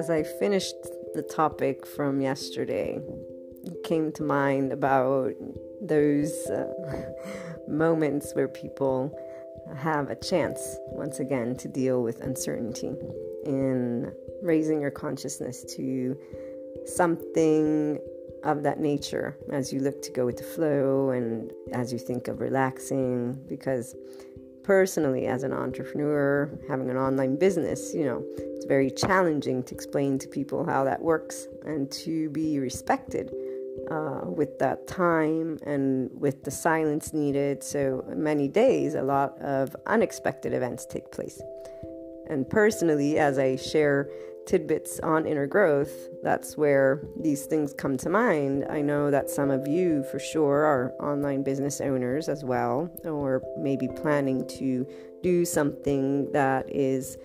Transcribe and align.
As 0.00 0.08
I 0.08 0.22
finished 0.22 0.76
the 1.12 1.20
topic 1.20 1.86
from 1.86 2.22
yesterday, 2.22 2.98
it 3.64 3.84
came 3.84 4.12
to 4.12 4.22
mind 4.22 4.72
about 4.72 5.34
those 5.82 6.32
uh, 6.46 7.12
moments 7.68 8.32
where 8.32 8.48
people 8.48 9.14
have 9.76 10.08
a 10.08 10.14
chance, 10.14 10.58
once 10.86 11.20
again, 11.20 11.54
to 11.56 11.68
deal 11.68 12.02
with 12.02 12.22
uncertainty 12.22 12.94
in 13.44 14.10
raising 14.42 14.80
your 14.80 14.90
consciousness 14.90 15.64
to 15.76 16.16
something 16.86 17.98
of 18.42 18.62
that 18.62 18.80
nature 18.80 19.36
as 19.52 19.70
you 19.70 19.80
look 19.80 20.00
to 20.00 20.10
go 20.12 20.24
with 20.24 20.38
the 20.38 20.44
flow 20.44 21.10
and 21.10 21.52
as 21.74 21.92
you 21.92 21.98
think 21.98 22.26
of 22.26 22.40
relaxing. 22.40 23.34
Because 23.50 23.94
personally, 24.70 25.26
as 25.26 25.42
an 25.42 25.52
entrepreneur, 25.52 26.48
having 26.68 26.88
an 26.90 26.96
online 26.96 27.34
business, 27.34 27.92
you 27.92 28.04
know, 28.04 28.24
it's 28.38 28.66
very 28.66 28.88
challenging 28.88 29.64
to 29.64 29.74
explain 29.74 30.16
to 30.16 30.28
people 30.28 30.64
how 30.64 30.84
that 30.84 31.02
works 31.02 31.48
and 31.64 31.90
to 31.90 32.30
be 32.30 32.60
respected. 32.60 33.32
Uh, 33.90 34.20
with 34.24 34.58
that 34.58 34.86
time 34.86 35.58
and 35.62 36.10
with 36.12 36.44
the 36.44 36.50
silence 36.50 37.12
needed. 37.12 37.64
So 37.64 38.04
many 38.14 38.46
days, 38.46 38.94
a 38.94 39.02
lot 39.02 39.38
of 39.40 39.74
unexpected 39.86 40.52
events 40.52 40.86
take 40.86 41.10
place. 41.10 41.40
And 42.28 42.48
personally, 42.48 43.18
as 43.18 43.38
I 43.38 43.56
share 43.56 44.08
tidbits 44.50 44.98
on 45.00 45.26
inner 45.26 45.46
growth, 45.46 46.08
that's 46.24 46.56
where 46.56 47.00
these 47.20 47.46
things 47.46 47.72
come 47.72 47.96
to 47.96 48.10
mind. 48.10 48.66
I 48.68 48.80
know 48.80 49.08
that 49.08 49.30
some 49.30 49.48
of 49.48 49.68
you, 49.68 50.02
for 50.10 50.18
sure, 50.18 50.64
are 50.64 50.92
online 51.00 51.44
business 51.44 51.80
owners 51.80 52.28
as 52.28 52.42
well, 52.42 52.90
or 53.04 53.42
maybe 53.56 53.86
planning 53.86 54.44
to 54.58 54.84
do 55.22 55.44
something 55.44 56.32
that 56.32 56.68
is 56.68 57.16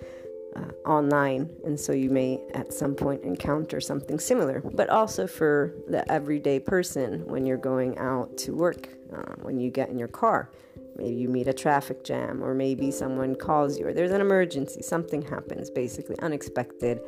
uh, 0.56 0.88
online, 0.88 1.50
and 1.66 1.80
so 1.80 1.94
you 1.94 2.12
may 2.12 2.40
at 2.54 2.72
some 2.72 2.94
point 2.94 3.24
encounter 3.24 3.82
something 3.82 4.20
similar. 4.20 4.62
But 4.62 4.90
also 4.92 5.26
for 5.26 5.74
the 5.88 6.10
everyday 6.12 6.60
person 6.60 7.26
when 7.26 7.48
you're 7.48 7.58
going 7.58 7.98
out 7.98 8.38
to 8.38 8.54
work, 8.54 8.88
uh, 9.12 9.34
when 9.42 9.60
you 9.60 9.72
get 9.72 9.90
in 9.90 9.98
your 9.98 10.08
car. 10.10 10.52
Maybe 10.98 11.16
you 11.16 11.28
meet 11.30 11.48
a 11.48 11.54
traffic 11.54 12.04
jam, 12.04 12.44
or 12.44 12.54
maybe 12.54 12.92
someone 12.92 13.36
calls 13.36 13.78
you, 13.78 13.88
or 13.88 13.94
there's 13.94 14.12
an 14.12 14.22
emergency, 14.22 14.82
something 14.82 15.22
happens, 15.22 15.70
basically 15.70 16.18
unexpected, 16.20 17.02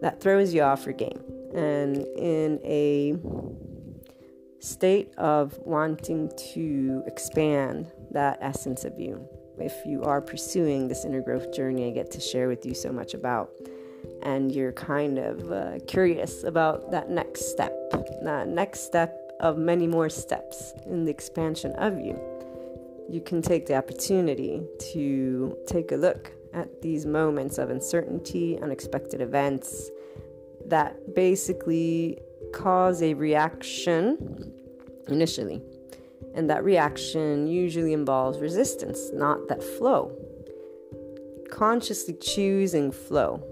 that 0.00 0.20
throws 0.20 0.54
you 0.54 0.62
off 0.62 0.84
your 0.84 0.94
game. 0.94 1.20
And 1.54 1.98
in 2.16 2.60
a 2.64 3.16
state 4.60 5.12
of 5.18 5.58
wanting 5.58 6.30
to 6.54 7.02
expand 7.06 7.90
that 8.12 8.38
essence 8.40 8.84
of 8.84 8.98
you, 8.98 9.28
if 9.58 9.74
you 9.84 10.02
are 10.02 10.20
pursuing 10.20 10.88
this 10.88 11.04
inner 11.04 11.20
growth 11.20 11.52
journey 11.52 11.86
I 11.86 11.90
get 11.90 12.10
to 12.12 12.20
share 12.20 12.48
with 12.48 12.64
you 12.64 12.74
so 12.74 12.92
much 12.92 13.14
about, 13.14 13.50
and 14.22 14.52
you're 14.52 14.72
kind 14.72 15.18
of 15.18 15.52
uh, 15.52 15.78
curious 15.86 16.44
about 16.44 16.90
that 16.90 17.10
next 17.10 17.50
step, 17.50 17.72
that 18.22 18.48
next 18.48 18.80
step 18.80 19.18
of 19.40 19.58
many 19.58 19.86
more 19.86 20.08
steps 20.08 20.72
in 20.86 21.04
the 21.04 21.10
expansion 21.10 21.72
of 21.72 21.98
you 21.98 22.18
you 23.12 23.20
can 23.20 23.42
take 23.42 23.66
the 23.66 23.76
opportunity 23.76 24.62
to 24.94 25.54
take 25.66 25.92
a 25.92 25.96
look 25.96 26.32
at 26.54 26.80
these 26.80 27.04
moments 27.04 27.58
of 27.58 27.68
uncertainty, 27.68 28.58
unexpected 28.62 29.20
events 29.20 29.90
that 30.66 31.14
basically 31.14 32.18
cause 32.54 33.02
a 33.02 33.12
reaction 33.12 34.50
initially. 35.08 35.60
And 36.34 36.48
that 36.48 36.64
reaction 36.64 37.46
usually 37.46 37.92
involves 37.92 38.38
resistance, 38.38 39.10
not 39.12 39.46
that 39.48 39.62
flow. 39.62 40.16
Consciously 41.50 42.14
choosing 42.14 42.90
flow 42.90 43.42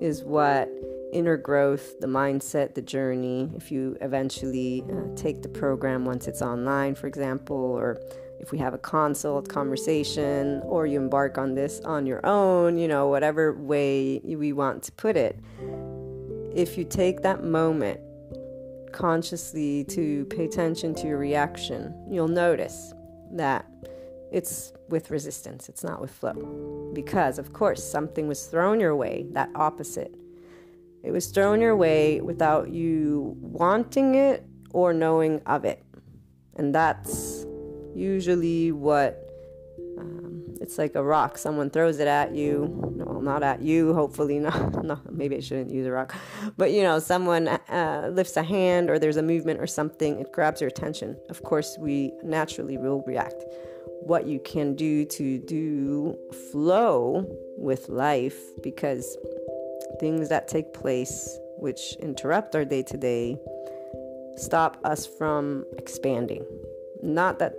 is 0.00 0.24
what 0.24 0.68
inner 1.12 1.36
growth, 1.36 2.00
the 2.00 2.08
mindset, 2.08 2.74
the 2.74 2.82
journey, 2.82 3.48
if 3.54 3.70
you 3.70 3.96
eventually 4.00 4.84
uh, 4.90 5.14
take 5.14 5.42
the 5.42 5.48
program 5.48 6.04
once 6.04 6.26
it's 6.26 6.42
online, 6.42 6.96
for 6.96 7.06
example, 7.06 7.56
or 7.56 8.00
if 8.40 8.52
we 8.52 8.58
have 8.58 8.74
a 8.74 8.78
consult 8.78 9.48
conversation 9.48 10.60
or 10.64 10.86
you 10.86 10.98
embark 10.98 11.38
on 11.38 11.54
this 11.54 11.80
on 11.80 12.06
your 12.06 12.24
own, 12.24 12.78
you 12.78 12.88
know, 12.88 13.08
whatever 13.08 13.52
way 13.54 14.20
we 14.24 14.52
want 14.52 14.82
to 14.84 14.92
put 14.92 15.16
it, 15.16 15.38
if 16.54 16.78
you 16.78 16.84
take 16.84 17.22
that 17.22 17.44
moment 17.44 18.00
consciously 18.92 19.84
to 19.84 20.24
pay 20.26 20.44
attention 20.44 20.94
to 20.94 21.06
your 21.06 21.18
reaction, 21.18 21.94
you'll 22.10 22.28
notice 22.28 22.92
that 23.32 23.66
it's 24.32 24.72
with 24.88 25.10
resistance, 25.10 25.68
it's 25.68 25.84
not 25.84 26.00
with 26.00 26.10
flow. 26.10 26.90
Because, 26.94 27.38
of 27.38 27.52
course, 27.52 27.82
something 27.82 28.28
was 28.28 28.46
thrown 28.46 28.80
your 28.80 28.96
way, 28.96 29.26
that 29.32 29.50
opposite. 29.54 30.14
It 31.02 31.12
was 31.12 31.26
thrown 31.28 31.60
your 31.60 31.76
way 31.76 32.20
without 32.20 32.70
you 32.70 33.36
wanting 33.40 34.14
it 34.14 34.44
or 34.72 34.92
knowing 34.92 35.40
of 35.46 35.64
it. 35.64 35.82
And 36.56 36.74
that's 36.74 37.37
usually 37.94 38.72
what 38.72 39.24
um, 39.98 40.56
it's 40.60 40.78
like 40.78 40.94
a 40.94 41.02
rock. 41.02 41.38
Someone 41.38 41.70
throws 41.70 41.98
it 41.98 42.08
at 42.08 42.34
you. 42.34 42.66
Well, 42.70 43.20
not 43.20 43.42
at 43.42 43.62
you. 43.62 43.94
Hopefully 43.94 44.38
not. 44.38 44.84
no, 44.90 45.00
maybe 45.10 45.36
I 45.36 45.40
shouldn't 45.40 45.70
use 45.70 45.86
a 45.86 45.92
rock. 45.92 46.14
But 46.56 46.72
you 46.72 46.82
know, 46.82 46.98
someone 46.98 47.48
uh, 47.48 48.10
lifts 48.12 48.36
a 48.36 48.42
hand 48.42 48.90
or 48.90 48.98
there's 48.98 49.16
a 49.16 49.22
movement 49.22 49.60
or 49.60 49.66
something. 49.66 50.20
It 50.20 50.32
grabs 50.32 50.60
your 50.60 50.68
attention. 50.68 51.16
Of 51.28 51.42
course, 51.42 51.76
we 51.80 52.12
naturally 52.22 52.76
will 52.76 53.02
react. 53.06 53.44
what 54.02 54.26
you 54.26 54.38
can 54.40 54.74
do 54.74 55.04
to 55.04 55.38
do 55.38 56.16
flow 56.52 57.26
with 57.58 57.88
life 57.88 58.38
because 58.62 59.18
things 60.00 60.28
that 60.28 60.48
take 60.48 60.72
place 60.72 61.38
which 61.58 61.94
interrupt 62.00 62.54
our 62.54 62.64
day 62.64 62.82
to 62.82 62.96
day 62.96 63.36
stop 64.36 64.78
us 64.84 65.06
from 65.06 65.64
expanding. 65.76 66.44
Not 67.02 67.38
that 67.40 67.54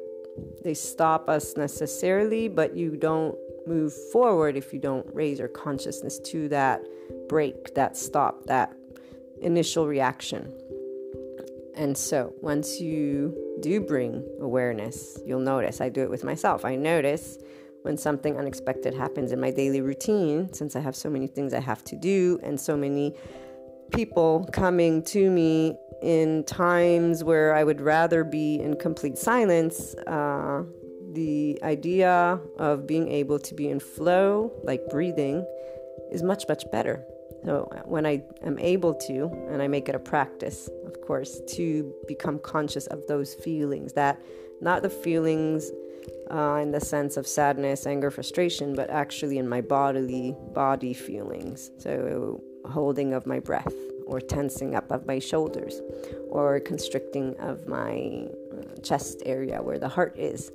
they 0.63 0.73
stop 0.73 1.29
us 1.29 1.55
necessarily, 1.57 2.47
but 2.47 2.75
you 2.75 2.95
don't 2.95 3.35
move 3.67 3.93
forward 4.11 4.57
if 4.57 4.73
you 4.73 4.79
don't 4.79 5.05
raise 5.13 5.39
your 5.39 5.47
consciousness 5.47 6.19
to 6.19 6.49
that 6.49 6.81
break, 7.27 7.75
that 7.75 7.95
stop, 7.95 8.45
that 8.45 8.73
initial 9.41 9.87
reaction. 9.87 10.51
And 11.75 11.97
so 11.97 12.33
once 12.41 12.81
you 12.81 13.55
do 13.61 13.79
bring 13.79 14.25
awareness, 14.41 15.19
you'll 15.25 15.39
notice. 15.39 15.79
I 15.79 15.89
do 15.89 16.01
it 16.01 16.09
with 16.09 16.23
myself. 16.23 16.65
I 16.65 16.75
notice 16.75 17.37
when 17.83 17.95
something 17.95 18.37
unexpected 18.37 18.93
happens 18.93 19.31
in 19.31 19.39
my 19.39 19.51
daily 19.51 19.81
routine, 19.81 20.51
since 20.51 20.75
I 20.75 20.81
have 20.81 20.95
so 20.95 21.09
many 21.09 21.27
things 21.27 21.53
I 21.53 21.61
have 21.61 21.83
to 21.85 21.95
do 21.95 22.39
and 22.43 22.59
so 22.59 22.75
many 22.75 23.15
people 23.91 24.49
coming 24.51 25.03
to 25.03 25.29
me 25.29 25.77
in 26.01 26.43
times 26.45 27.23
where 27.23 27.53
I 27.53 27.63
would 27.63 27.81
rather 27.81 28.23
be 28.23 28.59
in 28.59 28.75
complete 28.75 29.17
silence. 29.17 29.95
Uh, 30.07 30.63
the 31.13 31.59
idea 31.63 32.39
of 32.57 32.85
being 32.85 33.09
able 33.09 33.39
to 33.39 33.55
be 33.55 33.69
in 33.69 33.79
flow, 33.79 34.51
like 34.63 34.87
breathing, 34.89 35.45
is 36.11 36.23
much, 36.23 36.45
much 36.47 36.63
better. 36.71 37.03
So 37.45 37.69
when 37.85 38.05
I 38.05 38.23
am 38.43 38.59
able 38.59 38.93
to, 38.93 39.25
and 39.49 39.61
I 39.61 39.67
make 39.67 39.89
it 39.89 39.95
a 39.95 39.99
practice, 39.99 40.69
of 40.85 41.01
course, 41.01 41.41
to 41.55 41.93
become 42.07 42.39
conscious 42.39 42.85
of 42.87 43.07
those 43.07 43.33
feelings, 43.33 43.93
that 43.93 44.21
not 44.61 44.81
the 44.81 44.89
feelings 44.89 45.71
uh, 46.31 46.59
in 46.61 46.71
the 46.71 46.81
sense 46.81 47.17
of 47.17 47.25
sadness, 47.25 47.87
anger, 47.87 48.11
frustration, 48.11 48.75
but 48.75 48.89
actually 48.89 49.37
in 49.37 49.47
my 49.47 49.61
bodily 49.61 50.35
body 50.53 50.93
feelings. 50.93 51.71
So 51.77 52.43
holding 52.65 53.13
of 53.13 53.25
my 53.25 53.39
breath, 53.39 53.73
or 54.09 54.19
tensing 54.19 54.75
up 54.75 54.91
of 54.91 55.05
my 55.05 55.19
shoulders, 55.19 55.81
or 56.29 56.59
constricting 56.59 57.37
of 57.39 57.67
my 57.67 58.27
uh, 58.51 58.81
chest 58.81 59.23
area 59.25 59.61
where 59.61 59.79
the 59.79 59.89
heart 59.89 60.17
is. 60.17 60.51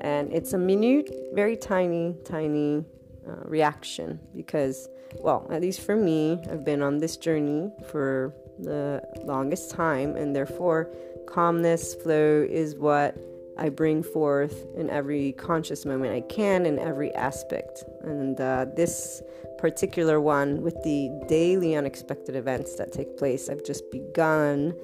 And 0.00 0.32
it's 0.32 0.52
a 0.52 0.58
minute, 0.58 1.10
very 1.32 1.56
tiny, 1.56 2.16
tiny 2.24 2.84
uh, 3.28 3.44
reaction 3.44 4.18
because 4.34 4.88
well, 5.18 5.46
at 5.50 5.60
least 5.60 5.80
for 5.80 5.96
me, 5.96 6.38
I've 6.50 6.64
been 6.64 6.82
on 6.82 6.98
this 6.98 7.16
journey 7.16 7.70
for 7.90 8.32
the 8.58 9.02
longest 9.24 9.70
time, 9.70 10.16
and 10.16 10.34
therefore, 10.34 10.90
calmness, 11.26 11.94
flow 11.94 12.46
is 12.48 12.76
what 12.76 13.16
I 13.58 13.68
bring 13.68 14.02
forth 14.02 14.66
in 14.76 14.88
every 14.88 15.32
conscious 15.32 15.84
moment 15.84 16.14
I 16.14 16.20
can 16.22 16.66
in 16.66 16.78
every 16.78 17.12
aspect. 17.14 17.84
And 18.02 18.40
uh, 18.40 18.66
this 18.76 19.22
particular 19.60 20.20
one, 20.20 20.62
with 20.62 20.82
the 20.82 21.10
daily 21.28 21.76
unexpected 21.76 22.34
events 22.34 22.74
that 22.76 22.92
take 22.92 23.16
place, 23.16 23.48
I've 23.48 23.64
just 23.64 23.90
begun 23.90 24.74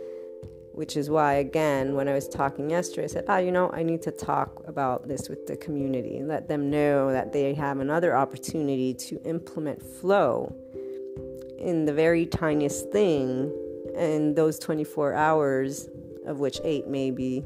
which 0.76 0.94
is 0.94 1.08
why, 1.08 1.34
again, 1.34 1.94
when 1.94 2.06
I 2.06 2.12
was 2.12 2.28
talking 2.28 2.68
yesterday, 2.68 3.04
I 3.04 3.06
said, 3.06 3.24
ah, 3.28 3.38
you 3.38 3.50
know, 3.50 3.70
I 3.70 3.82
need 3.82 4.02
to 4.02 4.10
talk 4.10 4.62
about 4.66 5.08
this 5.08 5.26
with 5.26 5.46
the 5.46 5.56
community. 5.56 6.18
And 6.18 6.28
let 6.28 6.48
them 6.48 6.68
know 6.68 7.10
that 7.12 7.32
they 7.32 7.54
have 7.54 7.80
another 7.80 8.14
opportunity 8.14 8.92
to 8.92 9.18
implement 9.24 9.82
flow 9.82 10.54
in 11.58 11.86
the 11.86 11.94
very 11.94 12.26
tiniest 12.26 12.90
thing 12.90 13.50
in 13.94 14.34
those 14.34 14.58
24 14.58 15.14
hours, 15.14 15.88
of 16.26 16.40
which 16.40 16.60
eight 16.62 16.86
maybe 16.86 17.42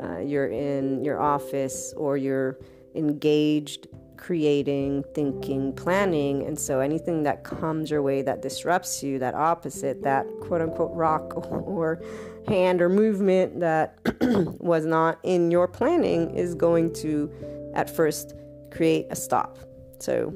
uh, 0.00 0.18
you're 0.18 0.46
in 0.46 1.04
your 1.04 1.20
office 1.20 1.92
or 1.96 2.16
you're 2.16 2.60
engaged 2.94 3.88
creating, 4.18 5.04
thinking, 5.14 5.72
planning. 5.72 6.46
And 6.46 6.58
so 6.58 6.80
anything 6.80 7.22
that 7.22 7.44
comes 7.44 7.90
your 7.90 8.02
way 8.02 8.20
that 8.22 8.42
disrupts 8.42 9.02
you, 9.02 9.18
that 9.20 9.34
opposite, 9.34 10.02
that 10.02 10.26
quote 10.42 10.60
unquote 10.60 10.94
rock 10.94 11.34
or 11.50 12.02
hand 12.46 12.82
or 12.82 12.88
movement 12.88 13.60
that 13.60 13.98
was 14.60 14.84
not 14.84 15.18
in 15.22 15.50
your 15.50 15.68
planning 15.68 16.34
is 16.36 16.54
going 16.54 16.92
to 16.94 17.30
at 17.74 17.88
first 17.88 18.34
create 18.70 19.06
a 19.10 19.16
stop. 19.16 19.58
So 20.00 20.32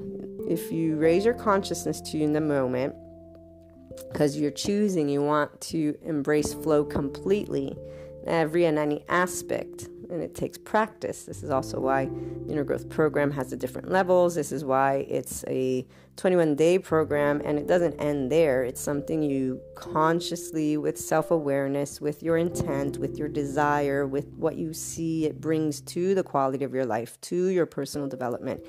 if 0.48 0.72
you 0.72 0.96
raise 0.96 1.24
your 1.24 1.34
consciousness 1.34 2.00
to 2.02 2.20
in 2.20 2.32
the 2.32 2.40
moment, 2.40 2.94
because 4.10 4.38
you're 4.38 4.50
choosing, 4.50 5.08
you 5.08 5.22
want 5.22 5.60
to 5.60 5.96
embrace 6.02 6.54
flow 6.54 6.84
completely, 6.84 7.76
every 8.26 8.64
and 8.64 8.78
any 8.78 9.04
aspect 9.08 9.88
and 10.12 10.22
it 10.22 10.34
takes 10.34 10.58
practice. 10.58 11.24
This 11.24 11.42
is 11.42 11.50
also 11.50 11.80
why 11.80 12.04
the 12.46 12.52
Inner 12.52 12.64
Growth 12.64 12.88
Program 12.88 13.30
has 13.32 13.50
the 13.50 13.56
different 13.56 13.90
levels. 13.90 14.34
This 14.34 14.52
is 14.52 14.64
why 14.64 15.06
it's 15.08 15.44
a 15.48 15.86
21 16.16 16.54
day 16.54 16.78
program 16.78 17.40
and 17.44 17.58
it 17.58 17.66
doesn't 17.66 17.94
end 17.94 18.30
there. 18.30 18.62
It's 18.62 18.80
something 18.80 19.22
you 19.22 19.60
consciously, 19.74 20.76
with 20.76 20.98
self 20.98 21.30
awareness, 21.30 22.00
with 22.00 22.22
your 22.22 22.36
intent, 22.36 22.98
with 22.98 23.16
your 23.16 23.28
desire, 23.28 24.06
with 24.06 24.28
what 24.34 24.56
you 24.56 24.74
see 24.74 25.24
it 25.24 25.40
brings 25.40 25.80
to 25.80 26.14
the 26.14 26.22
quality 26.22 26.64
of 26.64 26.74
your 26.74 26.84
life, 26.84 27.20
to 27.22 27.46
your 27.46 27.66
personal 27.66 28.08
development 28.08 28.62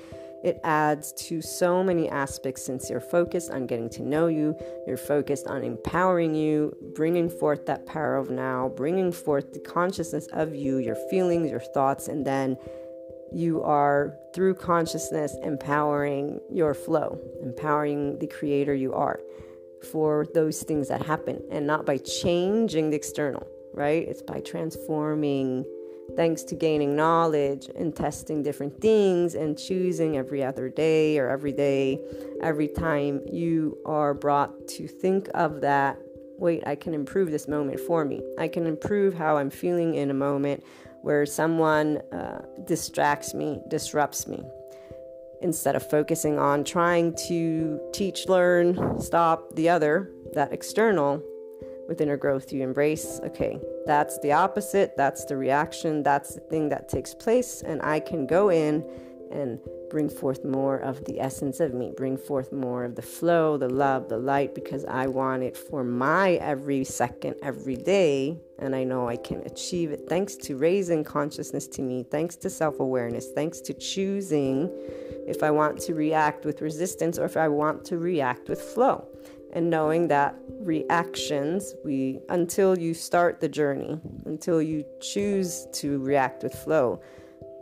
it 0.44 0.60
adds 0.62 1.12
to 1.12 1.40
so 1.40 1.82
many 1.82 2.08
aspects 2.10 2.62
since 2.62 2.90
you're 2.90 3.00
focused 3.00 3.50
on 3.50 3.66
getting 3.66 3.88
to 3.90 4.02
know 4.02 4.26
you, 4.26 4.54
you're 4.86 4.98
focused 4.98 5.46
on 5.46 5.64
empowering 5.64 6.34
you, 6.34 6.76
bringing 6.94 7.30
forth 7.30 7.64
that 7.64 7.86
power 7.86 8.16
of 8.16 8.30
now, 8.30 8.68
bringing 8.76 9.10
forth 9.10 9.54
the 9.54 9.58
consciousness 9.60 10.28
of 10.34 10.54
you, 10.54 10.76
your 10.76 10.96
feelings, 11.08 11.50
your 11.50 11.60
thoughts, 11.60 12.08
and 12.08 12.26
then 12.26 12.58
you 13.32 13.62
are 13.62 14.14
through 14.34 14.54
consciousness 14.54 15.34
empowering 15.42 16.38
your 16.52 16.74
flow, 16.74 17.18
empowering 17.42 18.18
the 18.18 18.26
creator 18.26 18.74
you 18.74 18.92
are 18.92 19.18
for 19.90 20.26
those 20.34 20.62
things 20.62 20.88
that 20.88 21.04
happen 21.04 21.42
and 21.50 21.66
not 21.66 21.86
by 21.86 21.96
changing 21.96 22.90
the 22.90 22.96
external, 22.96 23.46
right? 23.72 24.06
It's 24.06 24.22
by 24.22 24.40
transforming 24.40 25.64
thanks 26.16 26.42
to 26.44 26.54
gaining 26.54 26.94
knowledge 26.94 27.68
and 27.76 27.94
testing 27.94 28.42
different 28.42 28.80
things 28.80 29.34
and 29.34 29.58
choosing 29.58 30.16
every 30.16 30.42
other 30.42 30.68
day 30.68 31.18
or 31.18 31.28
every 31.28 31.52
day, 31.52 31.98
every 32.42 32.68
time 32.68 33.20
you 33.30 33.78
are 33.84 34.14
brought 34.14 34.68
to 34.68 34.86
think 34.86 35.28
of 35.34 35.60
that, 35.60 35.98
wait, 36.38 36.62
I 36.66 36.76
can 36.76 36.94
improve 36.94 37.30
this 37.30 37.48
moment 37.48 37.80
for 37.80 38.04
me. 38.04 38.22
I 38.38 38.48
can 38.48 38.66
improve 38.66 39.14
how 39.14 39.36
I'm 39.36 39.50
feeling 39.50 39.94
in 39.94 40.10
a 40.10 40.14
moment 40.14 40.64
where 41.02 41.26
someone 41.26 41.98
uh, 42.12 42.42
distracts 42.64 43.34
me, 43.34 43.60
disrupts 43.68 44.26
me. 44.26 44.42
Instead 45.42 45.76
of 45.76 45.88
focusing 45.90 46.38
on 46.38 46.64
trying 46.64 47.14
to 47.28 47.78
teach, 47.92 48.28
learn, 48.28 48.98
stop 48.98 49.54
the 49.54 49.68
other, 49.68 50.10
that 50.32 50.52
external, 50.52 51.22
with 51.88 52.00
inner 52.00 52.16
growth, 52.16 52.52
you 52.52 52.62
embrace, 52.62 53.20
okay, 53.24 53.60
that's 53.86 54.18
the 54.20 54.32
opposite, 54.32 54.96
that's 54.96 55.24
the 55.24 55.36
reaction, 55.36 56.02
that's 56.02 56.34
the 56.34 56.40
thing 56.40 56.68
that 56.70 56.88
takes 56.88 57.14
place, 57.14 57.62
and 57.62 57.82
I 57.82 58.00
can 58.00 58.26
go 58.26 58.50
in 58.50 58.84
and 59.30 59.58
bring 59.90 60.08
forth 60.08 60.44
more 60.44 60.78
of 60.78 61.04
the 61.04 61.20
essence 61.20 61.60
of 61.60 61.74
me, 61.74 61.92
bring 61.96 62.16
forth 62.16 62.52
more 62.52 62.84
of 62.84 62.94
the 62.94 63.02
flow, 63.02 63.56
the 63.56 63.68
love, 63.68 64.08
the 64.08 64.18
light, 64.18 64.54
because 64.54 64.84
I 64.84 65.06
want 65.06 65.42
it 65.42 65.56
for 65.56 65.84
my 65.84 66.32
every 66.32 66.84
second, 66.84 67.36
every 67.42 67.76
day. 67.76 68.38
And 68.58 68.74
I 68.74 68.84
know 68.84 69.08
I 69.08 69.16
can 69.16 69.40
achieve 69.42 69.90
it 69.90 70.06
thanks 70.08 70.36
to 70.36 70.56
raising 70.56 71.04
consciousness 71.04 71.66
to 71.68 71.82
me, 71.82 72.04
thanks 72.08 72.36
to 72.36 72.50
self 72.50 72.80
awareness, 72.80 73.30
thanks 73.32 73.60
to 73.62 73.74
choosing 73.74 74.70
if 75.26 75.42
I 75.42 75.50
want 75.50 75.78
to 75.82 75.94
react 75.94 76.44
with 76.44 76.60
resistance 76.60 77.18
or 77.18 77.24
if 77.24 77.36
I 77.36 77.48
want 77.48 77.84
to 77.86 77.98
react 77.98 78.48
with 78.48 78.60
flow 78.60 79.06
and 79.54 79.70
knowing 79.70 80.08
that 80.08 80.34
reactions 80.60 81.74
we 81.84 82.20
until 82.28 82.78
you 82.78 82.94
start 82.94 83.40
the 83.40 83.48
journey 83.48 84.00
until 84.24 84.60
you 84.60 84.84
choose 85.00 85.66
to 85.72 85.98
react 85.98 86.42
with 86.42 86.54
flow 86.54 87.00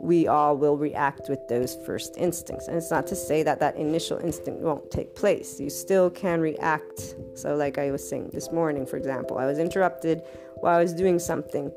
we 0.03 0.27
all 0.27 0.57
will 0.57 0.77
react 0.77 1.29
with 1.29 1.47
those 1.47 1.77
first 1.85 2.17
instincts. 2.17 2.67
And 2.67 2.75
it's 2.75 2.91
not 2.91 3.07
to 3.07 3.15
say 3.15 3.41
that 3.43 3.61
that 3.61 3.77
initial 3.77 4.17
instinct 4.17 4.61
won't 4.61 4.91
take 4.91 5.15
place. 5.15 5.61
You 5.61 5.69
still 5.69 6.09
can 6.09 6.41
react. 6.41 7.15
So 7.35 7.55
like 7.55 7.77
i 7.77 7.89
was 7.89 8.07
saying 8.07 8.31
this 8.33 8.51
morning 8.51 8.85
for 8.85 8.97
example 8.97 9.37
i 9.37 9.45
was 9.45 9.59
interrupted 9.59 10.21
while 10.57 10.77
i 10.77 10.81
was 10.81 10.93
doing 10.93 11.19
something. 11.19 11.71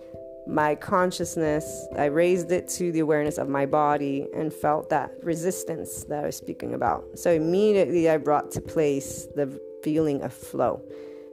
My 0.48 0.74
consciousness 0.74 1.86
i 1.96 2.06
raised 2.06 2.50
it 2.50 2.68
to 2.70 2.90
the 2.90 3.00
awareness 3.00 3.38
of 3.38 3.48
my 3.48 3.64
body 3.64 4.26
and 4.34 4.52
felt 4.52 4.90
that 4.90 5.10
resistance 5.22 6.04
that 6.04 6.24
i 6.24 6.26
was 6.26 6.36
speaking 6.36 6.74
about. 6.74 7.04
So 7.14 7.30
immediately 7.30 8.10
i 8.10 8.16
brought 8.16 8.50
to 8.52 8.60
place 8.60 9.26
the 9.36 9.46
feeling 9.82 10.22
of 10.22 10.32
flow. 10.32 10.82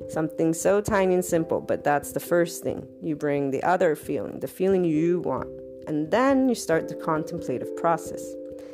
Something 0.10 0.54
so 0.54 0.82
tiny 0.82 1.14
and 1.14 1.24
simple, 1.24 1.62
but 1.62 1.84
that's 1.84 2.12
the 2.12 2.20
first 2.20 2.64
thing. 2.64 2.88
You 3.02 3.16
bring 3.16 3.52
the 3.52 3.64
other 3.64 3.96
feeling, 3.96 4.40
the 4.40 4.48
feeling 4.48 4.84
you 4.84 5.22
want, 5.22 5.50
and 5.88 6.12
then 6.12 6.50
you 6.50 6.56
start 6.56 6.88
the 6.88 6.96
contemplative 6.96 7.76
process. 7.78 8.22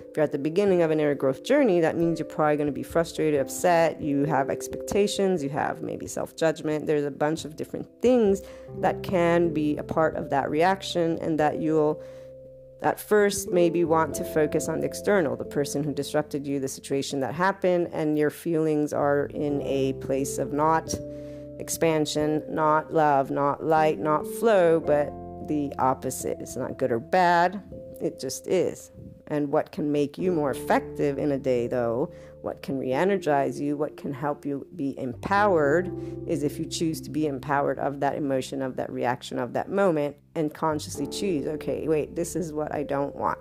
If 0.10 0.18
you're 0.18 0.24
at 0.24 0.32
the 0.32 0.40
beginning 0.40 0.82
of 0.82 0.90
an 0.90 1.00
inner 1.00 1.14
growth 1.14 1.44
journey, 1.44 1.82
that 1.82 1.96
means 1.96 2.18
you're 2.18 2.28
probably 2.28 2.58
going 2.58 2.66
to 2.66 2.74
be 2.74 2.82
frustrated, 2.82 3.40
upset, 3.40 4.02
you 4.02 4.26
have 4.26 4.50
expectations, 4.50 5.44
you 5.44 5.50
have 5.50 5.84
maybe 5.84 6.08
self 6.08 6.36
judgment. 6.36 6.88
There's 6.88 7.06
a 7.06 7.12
bunch 7.12 7.46
of 7.46 7.56
different 7.56 7.88
things 8.02 8.42
that 8.80 9.04
can 9.04 9.54
be 9.54 9.78
a 9.78 9.84
part 9.84 10.16
of 10.16 10.32
that 10.32 10.50
reaction 10.50 11.20
and 11.20 11.40
that 11.40 11.62
you'll 11.62 12.02
at 12.82 13.00
first 13.00 13.52
maybe 13.52 13.84
want 13.84 14.16
to 14.16 14.24
focus 14.24 14.70
on 14.70 14.80
the 14.80 14.86
external, 14.86 15.36
the 15.36 15.44
person 15.44 15.84
who 15.84 15.94
disrupted 15.94 16.48
you, 16.48 16.60
the 16.60 16.68
situation 16.68 17.20
that 17.20 17.34
happened, 17.34 17.90
and 17.92 18.18
your 18.18 18.30
feelings 18.30 18.94
are 18.94 19.26
in 19.28 19.62
a 19.64 19.94
place 19.94 20.38
of 20.38 20.54
not 20.54 20.94
expansion, 21.60 22.42
not 22.48 22.94
love, 22.94 23.32
not 23.32 23.64
light, 23.64 24.00
not 24.00 24.26
flow, 24.26 24.80
but 24.80 25.12
the 25.48 25.74
opposite. 25.78 26.38
It's 26.40 26.56
not 26.56 26.78
good 26.78 26.92
or 26.92 27.00
bad, 27.00 27.62
it 28.02 28.20
just 28.20 28.48
is. 28.48 28.92
And 29.28 29.52
what 29.52 29.72
can 29.72 29.92
make 29.92 30.18
you 30.18 30.32
more 30.32 30.52
effective 30.52 31.18
in 31.18 31.34
a 31.34 31.38
day, 31.38 31.68
though, 31.68 32.12
what 32.42 32.62
can 32.62 32.78
re 32.78 32.92
energize 32.92 33.60
you, 33.60 33.76
what 33.78 33.98
can 33.98 34.14
help 34.14 34.46
you 34.46 34.66
be 34.76 34.98
empowered, 34.98 35.92
is 36.28 36.44
if 36.44 36.58
you 36.60 36.66
choose 36.66 37.02
to 37.02 37.10
be 37.10 37.28
empowered 37.28 37.80
of 37.80 38.00
that 38.00 38.16
emotion, 38.16 38.62
of 38.62 38.76
that 38.78 38.92
reaction, 38.92 39.40
of 39.40 39.54
that 39.54 39.70
moment, 39.70 40.16
and 40.36 40.54
consciously 40.54 41.08
choose, 41.08 41.48
okay, 41.48 41.88
wait, 41.88 42.16
this 42.16 42.36
is 42.36 42.54
what 42.54 42.74
I 42.74 42.84
don't 42.84 43.16
want. 43.16 43.40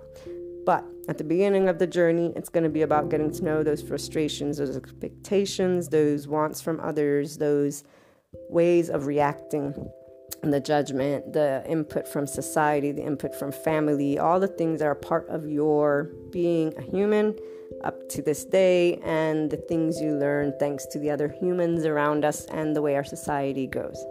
But 0.67 0.85
at 1.09 1.17
the 1.17 1.25
beginning 1.25 1.69
of 1.69 1.79
the 1.79 1.87
journey, 1.87 2.33
it's 2.37 2.49
going 2.49 2.65
to 2.65 2.71
be 2.71 2.83
about 2.83 3.09
getting 3.09 3.31
to 3.31 3.45
know 3.45 3.63
those 3.63 3.81
frustrations, 3.81 4.59
those 4.59 4.77
expectations, 4.77 5.89
those 5.89 6.29
wants 6.29 6.61
from 6.61 6.81
others, 6.81 7.39
those 7.39 7.85
ways 8.51 8.91
of 8.91 9.07
reacting 9.07 9.75
and 10.43 10.53
the 10.53 10.61
judgment, 10.61 11.33
the 11.33 11.65
input 11.67 12.07
from 12.07 12.27
society, 12.27 12.93
the 12.93 13.03
input 13.03 13.35
from 13.35 13.51
family, 13.51 14.19
all 14.19 14.39
the 14.39 14.47
things 14.47 14.81
that 14.81 14.87
are 14.87 14.95
part 14.95 15.29
of 15.29 15.49
your 15.49 16.11
being 16.31 16.75
a 16.77 16.83
human 16.83 17.35
up 17.85 18.09
to 18.11 18.23
this 18.23 18.45
day, 18.45 18.97
and 19.05 19.51
the 19.51 19.57
things 19.57 20.01
you 20.01 20.15
learn 20.15 20.53
thanks 20.59 20.87
to 20.87 20.99
the 20.99 21.11
other 21.11 21.29
humans 21.29 21.85
around 21.85 22.25
us 22.25 22.47
and 22.47 22.75
the 22.75 22.83
way 22.83 22.97
our 22.97 23.05
society 23.05 23.67
goes. 23.67 24.05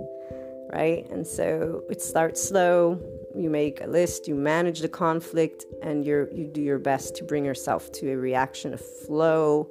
Right? 0.73 1.09
And 1.09 1.25
so 1.25 1.83
it 1.89 2.01
starts 2.01 2.41
slow. 2.43 2.99
You 3.35 3.49
make 3.49 3.81
a 3.81 3.87
list, 3.87 4.27
you 4.27 4.35
manage 4.35 4.79
the 4.81 4.89
conflict, 4.89 5.65
and 5.81 6.05
you 6.05 6.27
you 6.33 6.47
do 6.47 6.61
your 6.61 6.79
best 6.79 7.15
to 7.17 7.23
bring 7.23 7.45
yourself 7.45 7.91
to 7.93 8.11
a 8.11 8.17
reaction 8.17 8.73
of 8.73 8.81
flow 8.81 9.69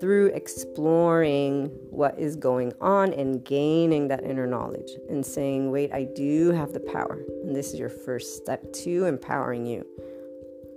through 0.00 0.26
exploring 0.26 1.66
what 1.90 2.18
is 2.18 2.36
going 2.36 2.72
on 2.80 3.12
and 3.12 3.44
gaining 3.44 4.08
that 4.08 4.22
inner 4.22 4.46
knowledge 4.46 4.90
and 5.08 5.26
saying, 5.26 5.70
wait, 5.70 5.92
I 5.92 6.04
do 6.04 6.52
have 6.52 6.72
the 6.72 6.80
power. 6.80 7.18
And 7.42 7.54
this 7.54 7.72
is 7.72 7.80
your 7.80 7.88
first 7.88 8.36
step 8.36 8.72
to 8.84 9.06
empowering 9.06 9.66
you 9.66 9.84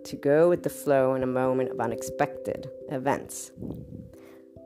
to 0.06 0.16
go 0.16 0.50
with 0.50 0.64
the 0.64 0.70
flow 0.70 1.16
in 1.16 1.24
a 1.24 1.28
moment 1.28 1.72
of 1.72 1.80
unexpected 1.80 2.70
events. 2.90 3.52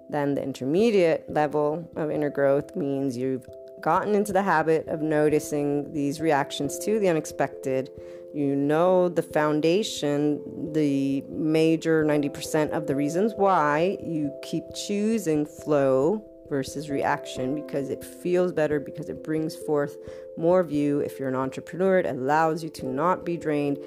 Then 0.10 0.36
the 0.36 0.44
intermediate 0.44 1.26
level 1.30 1.90
of 1.96 2.12
inner 2.12 2.30
growth 2.30 2.76
means 2.76 3.18
you've 3.18 3.48
gotten 3.82 4.16
into 4.16 4.34
the 4.34 4.44
habit 4.44 4.88
of 4.88 5.02
noticing 5.02 5.94
these 5.94 6.22
reactions 6.22 6.80
to 6.80 7.00
the 7.00 7.10
unexpected 7.10 7.90
you 8.36 8.54
know 8.54 9.08
the 9.08 9.22
foundation, 9.22 10.74
the 10.74 11.22
major 11.30 12.04
90% 12.04 12.72
of 12.72 12.86
the 12.86 12.94
reasons 12.94 13.34
why 13.38 13.98
you 14.04 14.30
keep 14.44 14.66
choosing 14.76 15.46
flow 15.46 16.22
versus 16.50 16.90
reaction 16.90 17.56
because 17.56 17.90
it 17.90 18.04
feels 18.04 18.52
better, 18.52 18.78
because 18.78 19.08
it 19.08 19.24
brings 19.24 19.56
forth 19.56 19.96
more 20.38 20.60
of 20.60 20.70
you. 20.70 21.00
If 21.00 21.18
you're 21.18 21.30
an 21.30 21.36
entrepreneur, 21.36 22.00
it 22.00 22.06
allows 22.06 22.62
you 22.62 22.70
to 22.72 22.86
not 22.86 23.24
be 23.24 23.38
drained. 23.38 23.78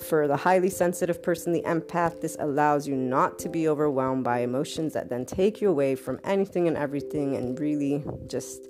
For 0.00 0.28
the 0.28 0.36
highly 0.36 0.70
sensitive 0.70 1.22
person, 1.22 1.52
the 1.52 1.62
empath, 1.62 2.20
this 2.20 2.36
allows 2.38 2.86
you 2.86 2.94
not 2.96 3.38
to 3.40 3.48
be 3.48 3.68
overwhelmed 3.68 4.24
by 4.24 4.40
emotions 4.40 4.92
that 4.94 5.08
then 5.08 5.24
take 5.24 5.60
you 5.60 5.70
away 5.70 5.94
from 5.94 6.20
anything 6.24 6.68
and 6.68 6.76
everything 6.76 7.36
and 7.36 7.58
really 7.58 8.04
just 8.26 8.68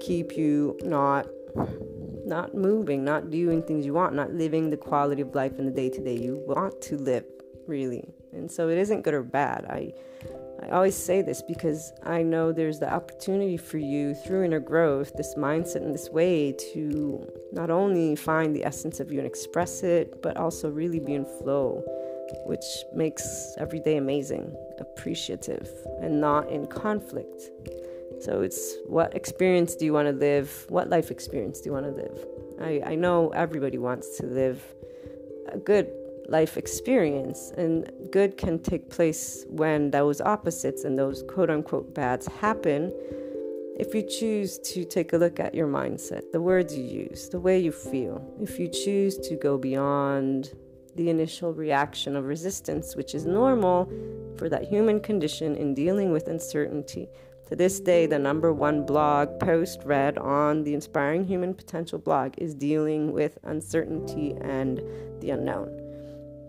keep 0.00 0.36
you 0.36 0.78
not 0.82 1.26
not 2.24 2.54
moving, 2.54 3.04
not 3.04 3.30
doing 3.30 3.62
things 3.62 3.84
you 3.84 3.92
want, 3.92 4.14
not 4.14 4.32
living 4.32 4.70
the 4.70 4.76
quality 4.76 5.20
of 5.20 5.34
life 5.34 5.58
in 5.58 5.66
the 5.66 5.72
day 5.72 5.90
to 5.90 6.02
day 6.02 6.16
you 6.16 6.42
want 6.46 6.80
to 6.80 6.96
live, 6.96 7.24
really. 7.66 8.14
And 8.32 8.50
so 8.50 8.68
it 8.68 8.78
isn't 8.78 9.02
good 9.02 9.14
or 9.14 9.22
bad. 9.22 9.66
I 9.66 9.92
I 10.62 10.70
always 10.70 10.96
say 10.96 11.22
this 11.22 11.42
because 11.42 11.92
I 12.04 12.22
know 12.22 12.52
there's 12.52 12.78
the 12.78 12.92
opportunity 12.92 13.56
for 13.56 13.78
you 13.78 14.14
through 14.14 14.44
inner 14.44 14.60
growth, 14.60 15.12
this 15.14 15.34
mindset 15.34 15.76
and 15.76 15.92
this 15.92 16.08
way 16.08 16.52
to 16.72 17.26
not 17.52 17.70
only 17.70 18.14
find 18.14 18.54
the 18.54 18.64
essence 18.64 19.00
of 19.00 19.10
you 19.10 19.18
and 19.18 19.26
express 19.26 19.82
it, 19.82 20.22
but 20.22 20.36
also 20.36 20.70
really 20.70 21.00
be 21.00 21.14
in 21.14 21.24
flow, 21.24 21.82
which 22.46 22.64
makes 22.94 23.54
every 23.58 23.80
day 23.80 23.96
amazing, 23.96 24.54
appreciative, 24.78 25.68
and 26.00 26.20
not 26.20 26.48
in 26.48 26.66
conflict. 26.66 27.50
So 28.20 28.42
it's 28.42 28.76
what 28.86 29.16
experience 29.16 29.74
do 29.74 29.84
you 29.84 29.92
want 29.92 30.06
to 30.06 30.14
live? 30.14 30.66
What 30.68 30.88
life 30.88 31.10
experience 31.10 31.60
do 31.60 31.70
you 31.70 31.72
want 31.72 31.86
to 31.86 31.92
live? 31.92 32.26
I, 32.60 32.92
I 32.92 32.94
know 32.94 33.30
everybody 33.30 33.78
wants 33.78 34.16
to 34.18 34.26
live 34.26 34.62
a 35.48 35.58
good 35.58 35.90
life 36.28 36.56
experience, 36.56 37.52
and 37.56 37.90
good 38.10 38.36
can 38.36 38.58
take 38.58 38.90
place 38.90 39.44
when 39.48 39.90
those 39.90 40.20
opposites 40.20 40.84
and 40.84 40.98
those 40.98 41.22
quote 41.28 41.50
unquote 41.50 41.94
bads 41.94 42.26
happen. 42.26 42.92
If 43.78 43.94
you 43.94 44.02
choose 44.02 44.58
to 44.58 44.84
take 44.84 45.12
a 45.12 45.16
look 45.16 45.40
at 45.40 45.54
your 45.54 45.66
mindset, 45.66 46.30
the 46.32 46.40
words 46.40 46.76
you 46.76 46.84
use, 46.84 47.28
the 47.28 47.40
way 47.40 47.58
you 47.58 47.72
feel, 47.72 48.24
if 48.40 48.58
you 48.58 48.68
choose 48.68 49.16
to 49.18 49.36
go 49.36 49.56
beyond 49.56 50.52
the 50.94 51.08
initial 51.08 51.54
reaction 51.54 52.16
of 52.16 52.26
resistance, 52.26 52.94
which 52.94 53.14
is 53.14 53.24
normal 53.24 53.90
for 54.36 54.48
that 54.48 54.64
human 54.64 55.00
condition 55.00 55.56
in 55.56 55.74
dealing 55.74 56.12
with 56.12 56.28
uncertainty, 56.28 57.08
to 57.48 57.56
this 57.56 57.80
day, 57.80 58.06
the 58.06 58.18
number 58.18 58.50
one 58.52 58.86
blog 58.86 59.38
post 59.38 59.82
read 59.84 60.16
on 60.16 60.64
the 60.64 60.72
Inspiring 60.72 61.26
Human 61.26 61.52
Potential 61.52 61.98
blog 61.98 62.32
is 62.38 62.54
dealing 62.54 63.12
with 63.12 63.36
uncertainty 63.42 64.34
and 64.40 64.80
the 65.20 65.30
unknown. 65.30 65.81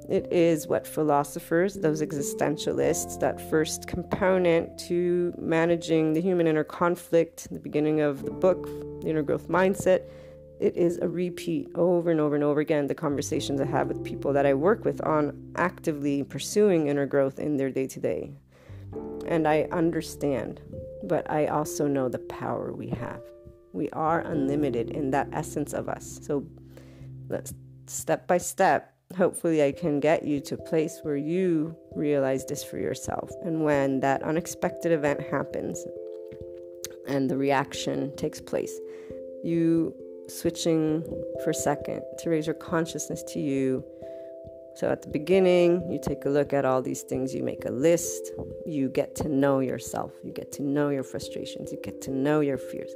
It 0.09 0.31
is 0.31 0.67
what 0.67 0.85
philosophers, 0.85 1.75
those 1.75 2.01
existentialists, 2.01 3.19
that 3.19 3.39
first 3.49 3.87
component 3.87 4.77
to 4.79 5.33
managing 5.37 6.13
the 6.13 6.21
human 6.21 6.47
inner 6.47 6.63
conflict, 6.63 7.47
the 7.51 7.59
beginning 7.59 8.01
of 8.01 8.23
the 8.25 8.31
book, 8.31 8.65
The 9.01 9.09
Inner 9.09 9.23
Growth 9.23 9.47
Mindset, 9.47 10.03
it 10.59 10.77
is 10.77 10.97
a 10.99 11.07
repeat 11.07 11.67
over 11.75 12.11
and 12.11 12.19
over 12.19 12.35
and 12.35 12.43
over 12.43 12.59
again. 12.59 12.87
The 12.87 12.95
conversations 12.95 13.59
I 13.59 13.65
have 13.65 13.87
with 13.87 14.03
people 14.03 14.31
that 14.33 14.45
I 14.45 14.53
work 14.53 14.85
with 14.85 15.01
on 15.01 15.51
actively 15.55 16.23
pursuing 16.23 16.87
inner 16.87 17.05
growth 17.05 17.39
in 17.39 17.57
their 17.57 17.69
day 17.69 17.87
to 17.87 17.99
day. 17.99 18.31
And 19.25 19.47
I 19.47 19.67
understand 19.71 20.61
but 21.03 21.29
I 21.29 21.47
also 21.47 21.85
know 21.85 22.07
the 22.07 22.19
power 22.19 22.73
we 22.73 22.87
have. 22.89 23.21
We 23.73 23.89
are 23.91 24.21
unlimited 24.21 24.91
in 24.91 25.11
that 25.11 25.27
essence 25.33 25.73
of 25.73 25.89
us. 25.89 26.19
So, 26.23 26.45
let's 27.29 27.53
step 27.87 28.27
by 28.27 28.37
step, 28.37 28.92
hopefully, 29.15 29.63
I 29.63 29.71
can 29.71 29.99
get 29.99 30.23
you 30.23 30.39
to 30.41 30.55
a 30.55 30.57
place 30.57 30.99
where 31.03 31.17
you 31.17 31.75
realize 31.95 32.45
this 32.45 32.63
for 32.63 32.77
yourself. 32.77 33.31
And 33.43 33.63
when 33.63 33.99
that 34.01 34.23
unexpected 34.23 34.91
event 34.91 35.21
happens 35.21 35.83
and 37.07 37.29
the 37.29 37.37
reaction 37.37 38.15
takes 38.15 38.41
place, 38.41 38.79
you 39.43 39.93
switching 40.27 41.03
for 41.43 41.49
a 41.49 41.53
second 41.53 42.01
to 42.19 42.29
raise 42.29 42.47
your 42.47 42.55
consciousness 42.55 43.23
to 43.23 43.39
you 43.39 43.83
so 44.75 44.89
at 44.89 45.03
the 45.03 45.07
beginning, 45.07 45.91
you 45.91 45.99
take 46.01 46.25
a 46.25 46.29
look 46.29 46.51
at 46.51 46.65
all 46.65 46.81
these 46.81 47.03
things, 47.03 47.33
you 47.33 47.43
make 47.43 47.65
a 47.65 47.71
list, 47.71 48.31
you 48.65 48.89
get 48.89 49.15
to 49.17 49.29
know 49.29 49.59
yourself, 49.59 50.11
you 50.23 50.31
get 50.31 50.51
to 50.53 50.63
know 50.63 50.89
your 50.89 51.03
frustrations, 51.03 51.71
you 51.71 51.77
get 51.83 52.01
to 52.01 52.11
know 52.11 52.39
your 52.39 52.57
fears. 52.57 52.91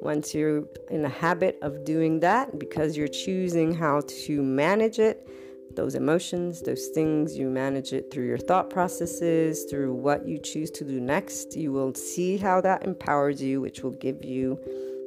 Once 0.00 0.32
you're 0.32 0.62
in 0.90 1.04
a 1.04 1.08
habit 1.08 1.58
of 1.60 1.84
doing 1.84 2.20
that, 2.20 2.56
because 2.56 2.96
you're 2.96 3.08
choosing 3.08 3.74
how 3.74 4.00
to 4.06 4.42
manage 4.42 5.00
it, 5.00 5.28
those 5.78 5.94
emotions, 5.94 6.60
those 6.60 6.88
things, 6.88 7.38
you 7.38 7.48
manage 7.48 7.92
it 7.92 8.10
through 8.10 8.26
your 8.26 8.36
thought 8.36 8.68
processes, 8.68 9.64
through 9.70 9.94
what 9.94 10.26
you 10.26 10.36
choose 10.36 10.72
to 10.72 10.84
do 10.84 11.00
next. 11.00 11.56
You 11.56 11.70
will 11.70 11.94
see 11.94 12.36
how 12.36 12.60
that 12.62 12.82
empowers 12.84 13.40
you, 13.40 13.60
which 13.60 13.84
will 13.84 13.92
give 13.92 14.24
you 14.24 14.58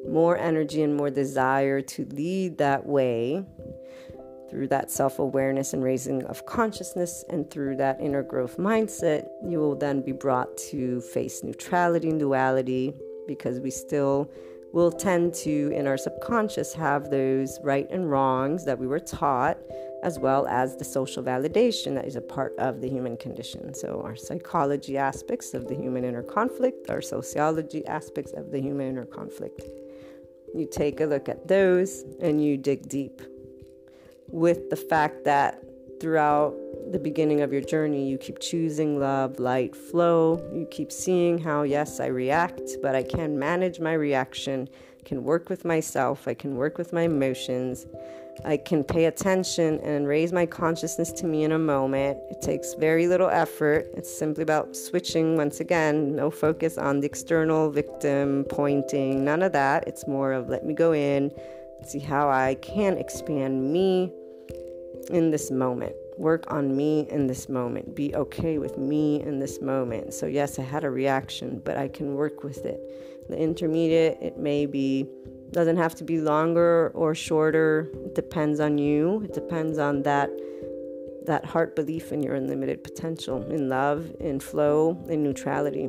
more 0.08 0.38
energy 0.38 0.82
and 0.82 0.96
more 0.96 1.10
desire 1.10 1.82
to 1.82 2.06
lead 2.06 2.58
that 2.60 2.86
way 2.86 3.44
through 4.50 4.70
that 4.70 4.90
self 4.90 5.20
awareness 5.20 5.74
and 5.74 5.84
raising 5.84 6.24
of 6.24 6.46
consciousness, 6.46 7.25
and 7.30 7.51
through 7.51 7.75
that 7.75 8.00
inner 8.00 8.24
growth 8.24 8.58
mindset, 8.58 9.28
you 9.46 9.60
will 9.60 9.75
then 9.75 10.01
be 10.01 10.13
brought 10.13 10.56
to 10.72 11.01
face 11.01 11.44
neutrality 11.44 12.10
and 12.10 12.20
duality 12.20 12.94
because 13.28 13.60
we 13.60 13.72
still 13.72 14.32
will 14.74 14.92
tend 14.92 15.34
to, 15.34 15.70
in 15.74 15.86
our 15.86 15.98
subconscious, 15.98 16.74
have 16.74 17.10
those 17.10 17.60
right 17.62 17.90
and 17.92 18.10
wrongs 18.10 18.63
that 18.63 18.80
we 18.80 18.88
were 18.88 19.00
taught, 19.00 19.58
as 20.03 20.20
well 20.20 20.48
as 20.48 20.75
the 20.75 20.84
social 20.84 21.24
validation 21.24 21.96
that 21.96 22.05
is 22.05 22.15
a 22.15 22.22
part 22.22 22.53
of 22.58 22.81
the 22.81 22.89
human 22.89 23.17
condition. 23.17 23.74
So, 23.74 24.01
our 24.03 24.15
psychology 24.15 24.98
aspects 24.98 25.53
of 25.53 25.67
the 25.67 25.75
human 25.75 26.03
inner 26.03 26.24
conflict, 26.24 26.89
our 26.89 27.01
sociology 27.01 27.86
aspects 27.88 28.34
of 28.34 28.51
the 28.51 28.60
human 28.60 28.88
inner 28.88 29.05
conflict. 29.05 29.62
You 30.53 30.67
take 30.70 31.00
a 31.00 31.05
look 31.05 31.29
at 31.29 31.48
those 31.48 32.03
and 32.22 32.43
you 32.43 32.58
dig 32.58 32.89
deep 32.89 33.22
with 34.27 34.70
the 34.70 34.75
fact 34.75 35.24
that 35.25 35.63
throughout 36.01 36.55
the 36.91 37.00
beginning 37.00 37.41
of 37.41 37.53
your 37.53 37.62
journey, 37.62 38.10
you 38.10 38.17
keep 38.17 38.39
choosing 38.39 39.00
love, 39.00 39.39
light, 39.39 39.75
flow. 39.75 40.43
You 40.51 40.65
keep 40.72 40.91
seeing 40.91 41.38
how, 41.38 41.62
yes, 41.62 42.00
I 42.00 42.08
react, 42.08 42.62
but 42.81 42.96
I 42.96 43.03
can 43.03 43.38
manage 43.38 43.79
my 43.79 43.93
reaction 43.93 44.67
can 45.05 45.24
work 45.24 45.50
with 45.50 45.65
myself, 45.65 46.27
I 46.27 46.34
can 46.34 46.55
work 46.55 46.77
with 46.77 46.93
my 46.93 47.03
emotions, 47.03 47.86
I 48.46 48.58
can 48.58 48.84
pay 48.84 49.05
attention 49.05 49.79
and 49.81 50.08
raise 50.08 50.31
my 50.31 50.46
consciousness 50.46 51.12
to 51.13 51.25
me 51.25 51.43
in 51.43 51.51
a 51.51 51.60
moment. 51.60 52.17
It 52.29 52.41
takes 52.41 52.74
very 52.74 53.08
little 53.08 53.29
effort. 53.29 53.88
It's 53.93 54.15
simply 54.15 54.41
about 54.41 54.75
switching 54.75 55.38
once 55.38 55.60
again, 55.60 56.15
no 56.15 56.31
focus 56.31 56.77
on 56.77 57.01
the 57.01 57.05
external 57.05 57.70
victim 57.70 58.46
pointing, 58.50 59.24
none 59.24 59.43
of 59.43 59.51
that. 59.51 59.88
It's 59.88 60.08
more 60.08 60.34
of 60.34 60.50
let 60.50 60.65
me 60.65 60.74
go 60.74 60.93
in, 60.93 61.31
see 61.86 62.00
how 62.00 62.29
I 62.29 62.55
can 62.55 62.98
expand 62.98 63.72
me 63.72 64.12
in 65.10 65.29
this 65.29 65.51
moment. 65.51 65.96
Work 66.17 66.51
on 66.51 66.75
me 66.75 67.08
in 67.10 67.27
this 67.27 67.50
moment. 67.50 67.96
Be 67.96 68.15
okay 68.15 68.58
with 68.58 68.77
me 68.77 69.22
in 69.22 69.39
this 69.39 69.62
moment. 69.62 70.13
So, 70.13 70.25
yes, 70.27 70.60
I 70.60 70.63
had 70.63 70.84
a 70.84 70.89
reaction, 70.89 71.62
but 71.63 71.77
I 71.77 71.88
can 71.88 72.15
work 72.15 72.43
with 72.43 72.65
it. 72.65 72.79
The 73.31 73.38
intermediate, 73.38 74.17
it 74.21 74.38
may 74.38 74.65
be 74.65 75.07
doesn't 75.51 75.77
have 75.77 75.95
to 75.95 76.03
be 76.03 76.19
longer 76.19 76.91
or 76.93 77.15
shorter. 77.15 77.89
It 78.05 78.13
depends 78.13 78.59
on 78.59 78.77
you. 78.77 79.21
It 79.23 79.33
depends 79.33 79.77
on 79.77 80.03
that 80.03 80.29
that 81.25 81.45
heart 81.45 81.73
belief 81.73 82.11
in 82.11 82.21
your 82.21 82.35
unlimited 82.35 82.83
potential, 82.83 83.41
in 83.50 83.69
love, 83.69 84.11
in 84.19 84.41
flow, 84.41 85.01
in 85.07 85.23
neutrality. 85.23 85.88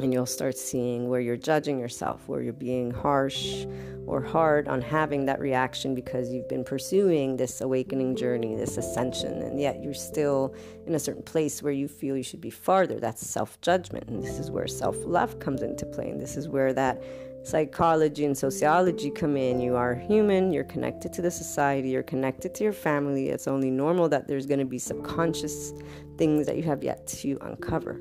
And 0.00 0.12
you'll 0.12 0.26
start 0.26 0.56
seeing 0.56 1.08
where 1.08 1.20
you're 1.20 1.36
judging 1.36 1.78
yourself, 1.78 2.28
where 2.28 2.40
you're 2.40 2.52
being 2.52 2.90
harsh 2.90 3.66
or 4.06 4.22
hard 4.22 4.68
on 4.68 4.80
having 4.80 5.26
that 5.26 5.40
reaction 5.40 5.94
because 5.94 6.32
you've 6.32 6.48
been 6.48 6.64
pursuing 6.64 7.36
this 7.36 7.60
awakening 7.60 8.16
journey, 8.16 8.54
this 8.54 8.78
ascension, 8.78 9.42
and 9.42 9.60
yet 9.60 9.82
you're 9.82 9.92
still 9.92 10.54
in 10.86 10.94
a 10.94 10.98
certain 10.98 11.22
place 11.22 11.62
where 11.62 11.72
you 11.72 11.88
feel 11.88 12.16
you 12.16 12.22
should 12.22 12.40
be 12.40 12.50
farther. 12.50 12.98
That's 12.98 13.28
self 13.28 13.60
judgment. 13.60 14.08
And 14.08 14.22
this 14.22 14.38
is 14.38 14.50
where 14.50 14.66
self 14.66 14.96
love 15.04 15.40
comes 15.40 15.62
into 15.62 15.84
play. 15.84 16.10
And 16.10 16.20
this 16.20 16.36
is 16.36 16.48
where 16.48 16.72
that 16.72 17.02
psychology 17.42 18.24
and 18.24 18.36
sociology 18.36 19.10
come 19.10 19.36
in. 19.36 19.60
You 19.60 19.76
are 19.76 19.94
human, 19.94 20.52
you're 20.52 20.64
connected 20.64 21.12
to 21.14 21.22
the 21.22 21.30
society, 21.30 21.90
you're 21.90 22.02
connected 22.02 22.54
to 22.56 22.64
your 22.64 22.72
family. 22.72 23.28
It's 23.28 23.48
only 23.48 23.70
normal 23.70 24.08
that 24.08 24.28
there's 24.28 24.46
going 24.46 24.60
to 24.60 24.66
be 24.66 24.78
subconscious 24.78 25.72
things 26.16 26.46
that 26.46 26.56
you 26.56 26.62
have 26.64 26.82
yet 26.82 27.06
to 27.08 27.38
uncover. 27.42 28.00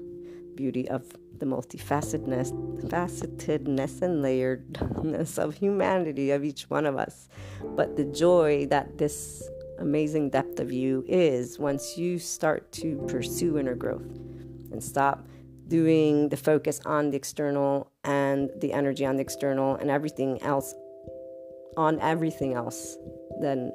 Beauty 0.56 0.88
of 0.89 1.06
the 1.39 1.46
multifacetedness 1.46 2.51
facetedness 2.88 4.01
and 4.01 4.24
layeredness 4.24 5.38
of 5.38 5.56
humanity 5.56 6.32
of 6.32 6.44
each 6.44 6.70
one 6.70 6.86
of 6.86 6.96
us. 6.98 7.27
But 7.75 7.96
the 7.96 8.06
joy 8.06 8.67
that 8.67 8.98
this 8.98 9.48
amazing 9.79 10.29
depth 10.29 10.60
of 10.60 10.72
you 10.72 11.03
is 11.08 11.60
once 11.60 11.98
you 11.98 12.17
start 12.20 12.72
to 12.72 12.98
pursue 13.08 13.58
inner 13.58 13.75
growth 13.75 14.08
and 14.72 14.84
stop 14.84 15.27
doing 15.67 16.29
the 16.29 16.38
focus 16.38 16.79
on 16.86 17.12
the 17.12 17.17
external 17.17 17.91
and 18.03 18.50
the 18.58 18.74
energy 18.74 19.06
on 19.06 19.17
the 19.17 19.22
external 19.22 19.75
and 19.75 19.91
everything 19.91 20.41
else 20.41 20.74
on 21.75 22.00
everything 22.00 22.53
else 22.53 22.98
then 23.41 23.72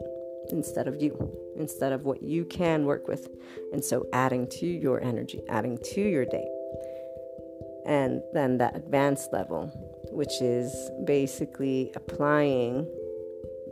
instead 0.50 0.88
of 0.88 1.00
you 1.00 1.30
instead 1.56 1.92
of 1.92 2.04
what 2.04 2.22
you 2.22 2.44
can 2.46 2.84
work 2.84 3.06
with 3.06 3.28
and 3.72 3.84
so 3.84 4.06
adding 4.12 4.48
to 4.48 4.66
your 4.66 5.00
energy 5.02 5.40
adding 5.48 5.78
to 5.84 6.00
your 6.00 6.24
day 6.24 6.48
and 7.86 8.22
then 8.32 8.58
that 8.58 8.76
advanced 8.76 9.32
level 9.32 9.70
which 10.10 10.40
is 10.40 10.90
basically 11.04 11.90
applying 11.96 12.86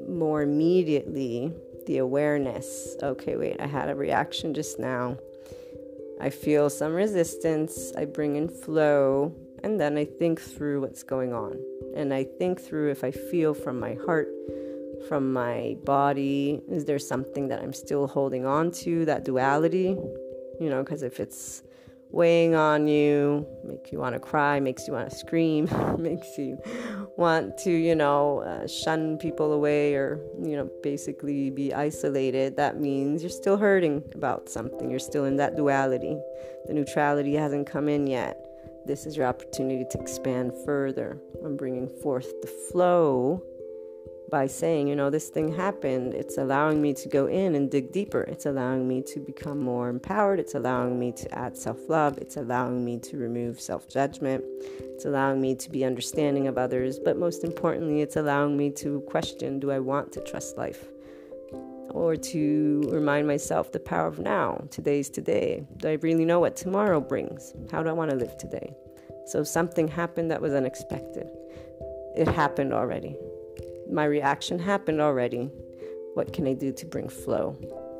more 0.08 0.42
immediately 0.42 1.52
the 1.86 1.98
awareness 1.98 2.96
okay 3.02 3.36
wait 3.36 3.56
i 3.60 3.66
had 3.66 3.88
a 3.88 3.94
reaction 3.94 4.54
just 4.54 4.78
now 4.78 5.16
I 6.20 6.28
feel 6.28 6.68
some 6.68 6.92
resistance, 6.92 7.94
I 7.96 8.04
bring 8.04 8.36
in 8.36 8.46
flow, 8.46 9.34
and 9.64 9.80
then 9.80 9.96
I 9.96 10.04
think 10.04 10.38
through 10.38 10.82
what's 10.82 11.02
going 11.02 11.32
on. 11.32 11.58
And 11.96 12.12
I 12.12 12.24
think 12.24 12.60
through 12.60 12.90
if 12.90 13.02
I 13.02 13.10
feel 13.10 13.54
from 13.54 13.80
my 13.80 13.94
heart, 14.04 14.28
from 15.08 15.32
my 15.32 15.78
body, 15.84 16.60
is 16.68 16.84
there 16.84 16.98
something 16.98 17.48
that 17.48 17.60
I'm 17.60 17.72
still 17.72 18.06
holding 18.06 18.44
on 18.44 18.70
to, 18.82 19.06
that 19.06 19.24
duality? 19.24 19.96
You 20.60 20.68
know, 20.68 20.82
because 20.82 21.02
if 21.02 21.20
it's 21.20 21.62
weighing 22.12 22.54
on 22.54 22.88
you, 22.88 23.46
makes 23.64 23.92
you 23.92 23.98
want 23.98 24.14
to 24.14 24.20
cry, 24.20 24.58
makes 24.60 24.86
you 24.86 24.92
want 24.92 25.08
to 25.08 25.16
scream, 25.16 25.68
makes 25.98 26.36
you 26.36 26.60
want 27.16 27.56
to, 27.58 27.70
you 27.70 27.94
know, 27.94 28.40
uh, 28.40 28.66
shun 28.66 29.16
people 29.18 29.52
away 29.52 29.94
or, 29.94 30.20
you 30.42 30.56
know, 30.56 30.68
basically 30.82 31.50
be 31.50 31.72
isolated, 31.72 32.56
that 32.56 32.80
means 32.80 33.22
you're 33.22 33.30
still 33.30 33.56
hurting 33.56 34.02
about 34.14 34.48
something. 34.48 34.90
You're 34.90 34.98
still 34.98 35.24
in 35.24 35.36
that 35.36 35.56
duality. 35.56 36.18
The 36.66 36.74
neutrality 36.74 37.34
hasn't 37.34 37.66
come 37.66 37.88
in 37.88 38.06
yet. 38.06 38.46
This 38.86 39.06
is 39.06 39.16
your 39.16 39.26
opportunity 39.26 39.84
to 39.90 40.00
expand 40.00 40.52
further. 40.64 41.18
I'm 41.44 41.56
bringing 41.56 41.88
forth 41.88 42.40
the 42.40 42.48
flow 42.48 43.42
by 44.30 44.46
saying, 44.46 44.88
you 44.88 44.94
know, 44.94 45.10
this 45.10 45.28
thing 45.28 45.52
happened. 45.52 46.14
It's 46.14 46.38
allowing 46.38 46.80
me 46.80 46.94
to 46.94 47.08
go 47.08 47.26
in 47.26 47.54
and 47.54 47.70
dig 47.70 47.92
deeper. 47.92 48.22
It's 48.22 48.46
allowing 48.46 48.86
me 48.86 49.02
to 49.02 49.20
become 49.20 49.58
more 49.58 49.88
empowered. 49.88 50.38
It's 50.38 50.54
allowing 50.54 50.98
me 50.98 51.12
to 51.12 51.34
add 51.34 51.56
self 51.56 51.88
love. 51.88 52.18
It's 52.18 52.36
allowing 52.36 52.84
me 52.84 52.98
to 53.00 53.16
remove 53.16 53.60
self 53.60 53.88
judgment. 53.88 54.44
It's 54.94 55.04
allowing 55.04 55.40
me 55.40 55.54
to 55.56 55.70
be 55.70 55.84
understanding 55.84 56.46
of 56.46 56.56
others. 56.56 56.98
But 56.98 57.18
most 57.18 57.44
importantly, 57.44 58.00
it's 58.00 58.16
allowing 58.16 58.56
me 58.56 58.70
to 58.72 59.00
question 59.02 59.58
do 59.58 59.70
I 59.70 59.80
want 59.80 60.12
to 60.12 60.20
trust 60.20 60.56
life? 60.56 60.84
Or 61.90 62.14
to 62.14 62.88
remind 62.92 63.26
myself 63.26 63.72
the 63.72 63.80
power 63.80 64.06
of 64.06 64.20
now. 64.20 64.64
Today's 64.70 65.10
today. 65.10 65.66
Do 65.78 65.88
I 65.88 65.94
really 65.94 66.24
know 66.24 66.38
what 66.38 66.54
tomorrow 66.54 67.00
brings? 67.00 67.52
How 67.72 67.82
do 67.82 67.88
I 67.88 67.92
want 67.92 68.10
to 68.10 68.16
live 68.16 68.38
today? 68.38 68.72
So 69.26 69.42
something 69.42 69.88
happened 69.88 70.30
that 70.30 70.40
was 70.40 70.54
unexpected. 70.54 71.28
It 72.16 72.28
happened 72.28 72.72
already 72.72 73.16
my 73.90 74.04
reaction 74.04 74.58
happened 74.58 75.00
already. 75.00 75.50
What 76.14 76.32
can 76.32 76.46
I 76.46 76.54
do 76.54 76.72
to 76.72 76.86
bring 76.86 77.08
flow? 77.08 77.56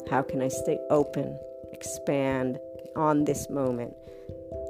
How 0.09 0.22
can 0.22 0.42
I 0.42 0.48
stay 0.48 0.79
open, 0.90 1.38
expand 1.72 2.59
on 2.96 3.24
this 3.24 3.48
moment? 3.50 3.94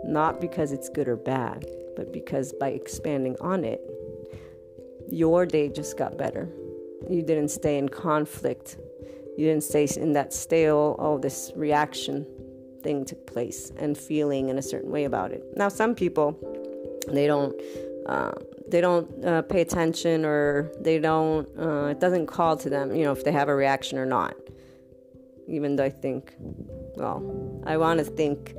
Not 0.04 0.40
because 0.40 0.72
it's 0.72 0.88
good 0.88 1.09
or 1.09 1.16
bad, 1.16 1.66
but 1.96 2.12
because 2.12 2.52
by 2.52 2.68
expanding 2.68 3.37
on 3.40 3.64
it, 3.64 3.80
your 5.11 5.46
day 5.46 5.68
just 5.68 5.98
got 5.98 6.16
better. 6.16 6.48
You 7.09 7.22
didn't 7.22 7.48
stay 7.48 7.78
in 7.78 7.88
conflict. 7.88 8.76
You 9.37 9.46
didn't 9.46 9.64
stay 9.64 9.88
in 9.96 10.12
that 10.12 10.33
stale, 10.33 10.96
oh, 10.98 11.18
this 11.18 11.52
reaction 11.56 12.26
thing 12.83 13.04
took 13.04 13.26
place 13.26 13.72
and 13.76 13.96
feeling 13.96 14.48
in 14.48 14.59
a 14.59 14.62
certain 14.62 14.90
way 14.90 15.04
about 15.04 15.33
it. 15.33 15.44
Now, 15.56 15.68
some 15.68 15.94
people, 15.94 16.38
they 17.09 17.26
don't 17.26 17.54
uh, 18.06 18.33
they 18.70 18.80
don't 18.80 19.24
uh, 19.24 19.42
pay 19.42 19.61
attention 19.61 20.24
or 20.24 20.70
they 20.80 20.98
don't 20.98 21.48
uh, 21.59 21.87
it 21.87 22.00
doesn't 22.00 22.26
call 22.26 22.56
to 22.56 22.70
them 22.70 22.94
you 22.94 23.04
know 23.04 23.12
if 23.12 23.24
they 23.24 23.33
have 23.33 23.48
a 23.48 23.54
reaction 23.54 23.98
or 23.98 24.06
not. 24.06 24.35
Even 25.48 25.74
though 25.76 25.85
i 25.85 25.90
think 25.90 26.35
well 26.96 27.18
i 27.66 27.76
want 27.76 27.98
to 27.98 28.04
think 28.04 28.54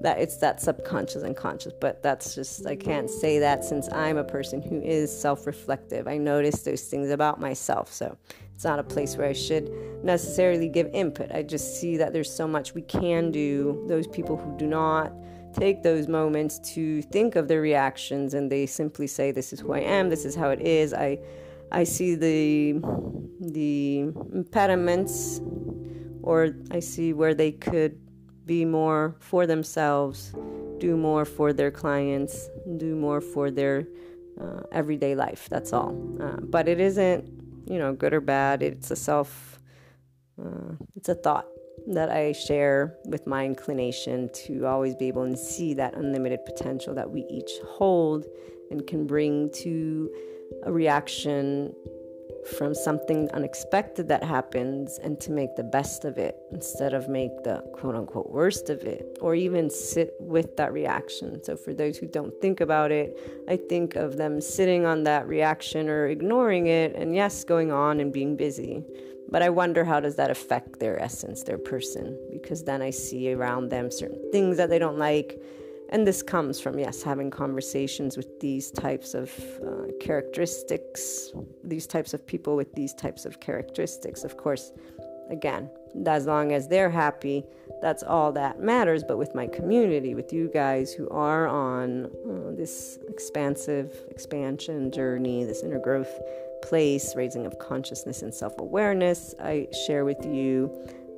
that 0.00 0.18
it's 0.18 0.36
that 0.36 0.60
subconscious 0.60 1.22
and 1.22 1.36
conscious 1.36 1.72
but 1.80 2.02
that's 2.02 2.34
just 2.34 2.66
i 2.66 2.76
can't 2.76 3.10
say 3.10 3.38
that 3.40 3.64
since 3.64 3.88
i'm 3.92 4.16
a 4.16 4.24
person 4.24 4.62
who 4.62 4.80
is 4.80 5.10
self-reflective. 5.10 6.06
I 6.06 6.18
notice 6.18 6.62
those 6.62 6.82
things 6.82 7.10
about 7.10 7.40
myself 7.40 7.92
so 7.92 8.16
it's 8.54 8.64
not 8.64 8.78
a 8.78 8.84
place 8.84 9.16
where 9.16 9.28
i 9.28 9.32
should 9.32 9.70
necessarily 10.04 10.68
give 10.68 10.88
input. 10.92 11.30
I 11.32 11.42
just 11.42 11.80
see 11.80 11.96
that 11.96 12.12
there's 12.12 12.32
so 12.32 12.46
much 12.46 12.74
we 12.74 12.82
can 12.82 13.30
do. 13.30 13.84
Those 13.88 14.06
people 14.06 14.36
who 14.36 14.56
do 14.56 14.66
not 14.66 15.12
take 15.56 15.82
those 15.82 16.06
moments 16.06 16.58
to 16.74 17.02
think 17.02 17.34
of 17.34 17.48
their 17.48 17.60
reactions 17.60 18.34
and 18.34 18.52
they 18.52 18.66
simply 18.66 19.06
say 19.06 19.30
this 19.32 19.52
is 19.52 19.60
who 19.60 19.72
I 19.72 19.80
am 19.80 20.10
this 20.10 20.24
is 20.24 20.34
how 20.34 20.50
it 20.50 20.60
is. 20.60 20.92
I 20.92 21.18
I 21.72 21.84
see 21.84 22.14
the 22.14 22.80
the 23.40 24.12
impediments 24.32 25.40
or 26.22 26.54
I 26.70 26.80
see 26.80 27.12
where 27.12 27.34
they 27.34 27.52
could 27.52 27.98
be 28.44 28.64
more 28.64 29.16
for 29.18 29.46
themselves 29.46 30.34
do 30.78 30.96
more 30.96 31.24
for 31.24 31.52
their 31.52 31.70
clients 31.70 32.50
do 32.76 32.94
more 32.94 33.20
for 33.20 33.50
their 33.50 33.86
uh, 34.40 34.60
everyday 34.72 35.14
life 35.14 35.48
that's 35.48 35.72
all. 35.72 35.96
Uh, 36.20 36.36
but 36.40 36.68
it 36.68 36.80
isn't 36.80 37.24
you 37.66 37.78
know 37.78 37.92
good 37.94 38.12
or 38.12 38.20
bad 38.20 38.62
it's 38.62 38.90
a 38.90 38.96
self 38.96 39.58
uh, 40.40 40.72
it's 40.94 41.08
a 41.08 41.14
thought 41.14 41.46
that 41.88 42.10
I 42.10 42.32
share 42.32 42.96
with 43.04 43.26
my 43.26 43.44
inclination 43.44 44.28
to 44.30 44.66
always 44.66 44.94
be 44.94 45.08
able 45.08 45.26
to 45.26 45.36
see 45.36 45.74
that 45.74 45.94
unlimited 45.94 46.44
potential 46.44 46.94
that 46.94 47.10
we 47.10 47.24
each 47.30 47.52
hold 47.64 48.26
and 48.70 48.86
can 48.86 49.06
bring 49.06 49.50
to 49.50 50.10
a 50.64 50.72
reaction 50.72 51.74
from 52.58 52.74
something 52.74 53.28
unexpected 53.32 54.08
that 54.08 54.22
happens 54.22 54.98
and 54.98 55.18
to 55.20 55.32
make 55.32 55.56
the 55.56 55.64
best 55.64 56.04
of 56.04 56.16
it 56.16 56.36
instead 56.52 56.94
of 56.94 57.08
make 57.08 57.42
the 57.42 57.58
quote 57.72 57.94
unquote 57.94 58.30
worst 58.30 58.70
of 58.70 58.82
it 58.84 59.18
or 59.20 59.34
even 59.34 59.68
sit 59.68 60.14
with 60.20 60.56
that 60.56 60.72
reaction. 60.72 61.42
So, 61.42 61.56
for 61.56 61.74
those 61.74 61.96
who 61.96 62.06
don't 62.06 62.32
think 62.40 62.60
about 62.60 62.92
it, 62.92 63.18
I 63.48 63.56
think 63.56 63.96
of 63.96 64.16
them 64.16 64.40
sitting 64.40 64.86
on 64.86 65.04
that 65.04 65.26
reaction 65.26 65.88
or 65.88 66.06
ignoring 66.06 66.68
it 66.68 66.94
and 66.94 67.14
yes, 67.14 67.44
going 67.44 67.72
on 67.72 68.00
and 68.00 68.12
being 68.12 68.36
busy. 68.36 68.84
But 69.28 69.42
I 69.42 69.50
wonder 69.50 69.84
how 69.84 70.00
does 70.00 70.16
that 70.16 70.30
affect 70.30 70.78
their 70.78 71.00
essence, 71.02 71.42
their 71.42 71.58
person? 71.58 72.16
Because 72.32 72.64
then 72.64 72.80
I 72.80 72.90
see 72.90 73.32
around 73.32 73.70
them 73.70 73.90
certain 73.90 74.30
things 74.30 74.56
that 74.56 74.70
they 74.70 74.78
don't 74.78 74.98
like, 74.98 75.40
and 75.90 76.06
this 76.06 76.22
comes 76.22 76.60
from, 76.60 76.78
yes, 76.78 77.02
having 77.02 77.30
conversations 77.30 78.16
with 78.16 78.40
these 78.40 78.70
types 78.70 79.14
of 79.14 79.32
uh, 79.64 79.92
characteristics, 80.00 81.32
these 81.62 81.86
types 81.86 82.12
of 82.14 82.26
people 82.26 82.56
with 82.56 82.74
these 82.74 82.92
types 82.94 83.24
of 83.24 83.40
characteristics. 83.40 84.24
Of 84.24 84.36
course, 84.36 84.72
again, 85.30 85.70
as 86.06 86.26
long 86.26 86.52
as 86.52 86.68
they're 86.68 86.90
happy, 86.90 87.44
that's 87.80 88.02
all 88.02 88.32
that 88.32 88.60
matters. 88.60 89.04
But 89.04 89.16
with 89.16 89.34
my 89.34 89.46
community, 89.46 90.14
with 90.14 90.32
you 90.32 90.50
guys 90.52 90.92
who 90.92 91.08
are 91.10 91.46
on 91.46 92.06
uh, 92.06 92.56
this 92.56 92.98
expansive 93.08 93.92
expansion 94.10 94.90
journey, 94.90 95.44
this 95.44 95.62
inner 95.62 95.78
growth 95.78 96.20
place, 96.66 97.14
raising 97.16 97.46
of 97.46 97.58
consciousness 97.58 98.22
and 98.22 98.34
self 98.34 98.58
awareness, 98.58 99.34
I 99.40 99.68
share 99.86 100.04
with 100.04 100.24
you 100.24 100.70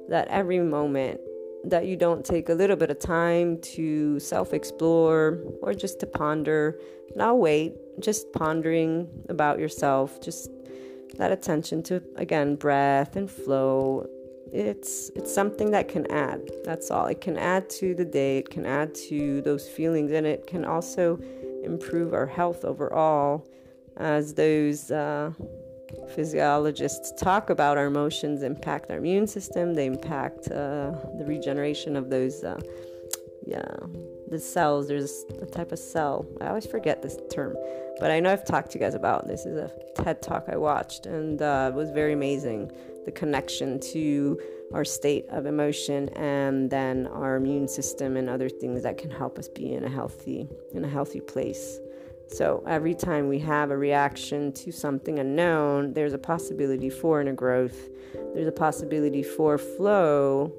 that 0.09 0.29
every 0.29 0.61
moment 0.61 1.21
that 1.65 1.87
you 1.87 1.97
don't 1.97 2.25
take 2.25 2.49
a 2.49 2.55
little 2.55 2.77
bit 2.77 2.91
of 2.91 2.99
time 2.99 3.61
to 3.61 4.21
self 4.21 4.53
explore 4.53 5.39
or 5.63 5.75
just 5.75 6.01
to 6.01 6.07
ponder, 6.07 6.79
now 7.17 7.35
wait, 7.35 7.75
just 8.01 8.33
pondering 8.33 9.09
about 9.29 9.59
yourself, 9.59 10.21
just 10.21 10.51
that 11.17 11.33
attention 11.33 11.83
to 11.83 12.03
again 12.17 12.55
breath 12.55 13.17
and 13.17 13.31
flow 13.31 14.07
it's 14.53 15.11
it's 15.15 15.33
something 15.33 15.71
that 15.71 15.89
can 15.89 16.11
add 16.11 16.41
that's 16.65 16.91
all. 16.91 17.07
It 17.07 17.21
can 17.21 17.37
add 17.37 17.69
to 17.71 17.95
the 17.95 18.05
day 18.05 18.39
it 18.39 18.51
can 18.51 18.65
add 18.65 18.95
to 19.09 19.43
those 19.43 19.69
feelings 19.69 20.13
and 20.13 20.27
it 20.27 20.47
can 20.47 20.65
also 20.65 21.19
improve 21.63 22.15
our 22.15 22.27
health 22.27 22.65
overall 22.65 23.47
as 23.99 24.35
those 24.35 24.91
uh, 24.91 25.31
physiologists 26.15 27.13
talk 27.21 27.51
about 27.51 27.77
our 27.77 27.87
emotions 27.87 28.43
impact 28.43 28.91
our 28.91 28.99
immune 28.99 29.27
system 29.27 29.75
they 29.75 29.87
impact 29.87 30.49
uh, 30.49 30.93
the 31.19 31.25
regeneration 31.27 31.97
of 31.97 32.09
those 32.11 32.45
uh, 32.45 32.59
yeah 33.47 33.65
the 34.31 34.39
cells. 34.39 34.89
There's 34.89 35.25
a 35.41 35.47
type 35.47 35.73
of 35.73 35.79
cell. 35.79 36.27
I 36.43 36.49
always 36.49 36.67
forget 36.67 37.01
this 37.01 37.17
term 37.31 37.57
but 37.99 38.11
i 38.11 38.21
know 38.21 38.33
i've 38.33 38.45
talked 38.45 38.71
to 38.71 38.79
you 38.79 38.85
guys 38.85 38.95
about 38.95 39.27
this 39.27 39.45
is 39.45 39.57
a 39.57 39.71
ted 39.97 40.23
talk 40.23 40.45
i 40.49 40.57
watched 40.57 41.07
and 41.07 41.43
uh, 41.43 41.71
it 41.73 41.77
was 41.77 41.91
very 41.91 42.13
amazing 42.13 42.71
the 43.05 43.13
connection 43.13 43.81
to 43.81 44.39
our 44.75 44.85
state 44.85 45.27
of 45.31 45.47
emotion 45.47 46.09
and 46.11 46.71
then 46.71 47.07
our 47.09 47.37
immune 47.37 47.67
system 47.67 48.17
and 48.17 48.29
other 48.29 48.49
things 48.49 48.83
that 48.83 48.99
can 48.99 49.11
help 49.11 49.39
us 49.39 49.49
be 49.49 49.75
in 49.75 49.85
a 49.85 49.89
healthy 49.89 50.49
in 50.73 50.85
a 50.85 50.89
healthy 50.89 51.21
place 51.21 51.79
so 52.29 52.63
every 52.67 52.95
time 52.95 53.29
we 53.29 53.39
have 53.41 53.71
a 53.71 53.77
reaction 53.77 54.53
to 54.53 54.71
something 54.71 55.19
unknown, 55.19 55.95
there's 55.95 56.13
a 56.13 56.19
possibility 56.19 56.91
for 56.91 57.21
inner 57.21 57.33
growth. 57.33 57.89
There's 58.35 58.47
a 58.47 58.53
possibility 58.53 59.23
for 59.23 59.57
flow. 59.57 60.53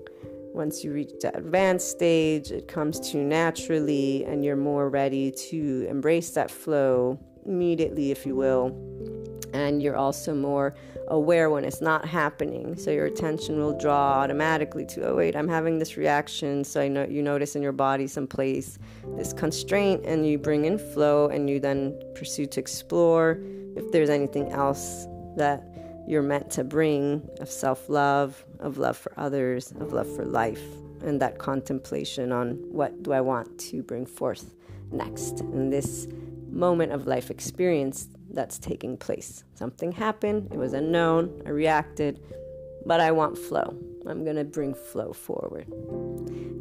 Once 0.54 0.84
you 0.84 0.92
reach 0.92 1.12
that 1.22 1.38
advanced 1.38 1.90
stage, 1.90 2.52
it 2.52 2.68
comes 2.68 3.00
to 3.00 3.20
you 3.20 3.24
naturally, 3.24 4.26
and 4.26 4.44
you're 4.44 4.56
more 4.56 4.90
ready 4.90 5.32
to 5.32 5.86
embrace 5.88 6.32
that 6.32 6.50
flow 6.50 7.20
immediately, 7.46 8.12
if 8.12 8.26
you 8.26 8.36
will. 8.36 8.70
And 9.54 9.82
you're 9.82 9.96
also 9.96 10.34
more 10.34 10.76
aware 11.08 11.50
when 11.50 11.66
it's 11.66 11.82
not 11.82 12.06
happening. 12.06 12.78
So 12.78 12.92
your 12.92 13.06
attention 13.06 13.60
will 13.60 13.78
draw 13.78 14.20
automatically 14.20 14.86
to, 14.88 15.10
oh, 15.10 15.16
wait, 15.16 15.36
I'm 15.36 15.48
having 15.48 15.80
this 15.80 15.98
reaction. 15.98 16.64
So 16.64 16.82
I 16.82 16.88
know 16.88 17.06
you 17.06 17.22
notice 17.22 17.56
in 17.56 17.62
your 17.62 17.72
body 17.72 18.08
someplace 18.08 18.80
this 19.18 19.34
constraint, 19.34 20.06
and 20.06 20.28
you 20.28 20.38
bring 20.38 20.66
in 20.66 20.78
flow, 20.78 21.28
and 21.28 21.50
you 21.50 21.60
then 21.60 22.00
pursue 22.16 22.46
to 22.46 22.60
explore 22.60 23.40
if 23.76 23.92
there's 23.92 24.10
anything 24.10 24.52
else 24.52 25.08
that 25.36 25.64
you're 26.08 26.24
meant 26.24 26.50
to 26.52 26.64
bring 26.64 27.28
of 27.40 27.50
self 27.50 27.88
love, 27.90 28.44
of 28.60 28.78
love 28.78 28.98
for 28.98 29.14
others, 29.18 29.72
of 29.80 29.94
love 29.94 30.14
for 30.16 30.26
life, 30.26 30.64
and 31.04 31.22
that 31.22 31.38
contemplation 31.38 32.32
on 32.32 32.56
what 32.72 33.04
do 33.04 33.14
I 33.14 33.22
want 33.22 33.60
to 33.60 33.84
bring 33.84 34.06
forth 34.06 34.54
next 34.92 35.42
in 35.42 35.70
this 35.70 36.08
moment 36.52 36.92
of 36.92 37.06
life 37.06 37.30
experience 37.30 38.08
that's 38.32 38.60
taking 38.60 38.98
place. 38.98 39.44
Something 39.56 39.92
happened, 39.92 40.50
it 40.52 40.58
was 40.58 40.74
unknown, 40.74 41.42
I 41.46 41.50
reacted, 41.50 42.20
but 42.86 43.00
I 43.00 43.12
want 43.12 43.38
flow. 43.38 43.76
I'm 44.08 44.24
going 44.24 44.38
to 44.38 44.44
bring 44.44 44.74
flow 44.74 45.14
forward. 45.14 45.68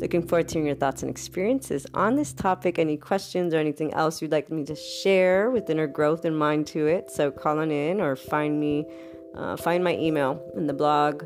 Looking 0.00 0.26
forward 0.26 0.48
to 0.48 0.54
hearing 0.54 0.66
your 0.66 0.76
thoughts 0.76 1.02
and 1.02 1.10
experiences 1.10 1.86
on 1.94 2.16
this 2.16 2.32
topic. 2.32 2.78
Any 2.78 2.96
questions 2.96 3.54
or 3.54 3.58
anything 3.58 3.94
else 3.94 4.20
you'd 4.20 4.32
like 4.32 4.50
me 4.50 4.64
to 4.64 4.76
share 4.76 5.50
with 5.50 5.70
inner 5.70 5.86
growth 5.86 6.24
and 6.24 6.38
mind 6.38 6.66
to 6.68 6.86
it? 6.86 7.10
So 7.10 7.30
call 7.30 7.58
on 7.58 7.70
in 7.70 8.00
or 8.00 8.16
find 8.16 8.60
me, 8.60 8.86
uh, 9.34 9.56
find 9.56 9.82
my 9.82 9.96
email 9.96 10.42
in 10.56 10.66
the 10.66 10.74
blog. 10.74 11.24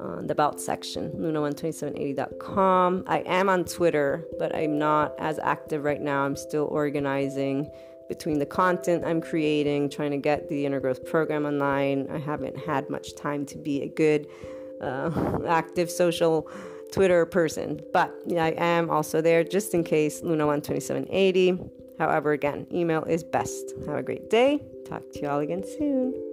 Uh, 0.00 0.20
the 0.22 0.32
about 0.32 0.60
section, 0.60 1.12
luna12780.com. 1.12 3.04
I 3.06 3.18
am 3.20 3.48
on 3.48 3.64
Twitter, 3.64 4.24
but 4.36 4.52
I'm 4.52 4.76
not 4.76 5.14
as 5.20 5.38
active 5.38 5.84
right 5.84 6.00
now. 6.00 6.24
I'm 6.24 6.34
still 6.34 6.64
organizing 6.64 7.70
between 8.08 8.38
the 8.38 8.46
content 8.46 9.04
I'm 9.04 9.20
creating, 9.20 9.90
trying 9.90 10.10
to 10.12 10.16
get 10.16 10.48
the 10.48 10.66
inner 10.66 10.80
growth 10.80 11.04
program 11.04 11.46
online. 11.46 12.08
I 12.10 12.18
haven't 12.18 12.56
had 12.58 12.90
much 12.90 13.14
time 13.14 13.46
to 13.46 13.58
be 13.58 13.82
a 13.82 13.88
good, 13.88 14.28
uh, 14.80 15.38
active 15.46 15.90
social 15.90 16.48
Twitter 16.92 17.24
person, 17.26 17.80
but 17.92 18.14
I 18.30 18.54
am 18.56 18.90
also 18.90 19.20
there 19.20 19.44
just 19.44 19.74
in 19.74 19.82
case 19.82 20.20
Luna12780. 20.20 21.70
However, 21.98 22.32
again, 22.32 22.66
email 22.72 23.04
is 23.04 23.24
best. 23.24 23.74
Have 23.86 23.96
a 23.96 24.02
great 24.02 24.28
day. 24.28 24.60
Talk 24.86 25.02
to 25.12 25.20
you 25.20 25.28
all 25.28 25.40
again 25.40 25.64
soon. 25.64 26.31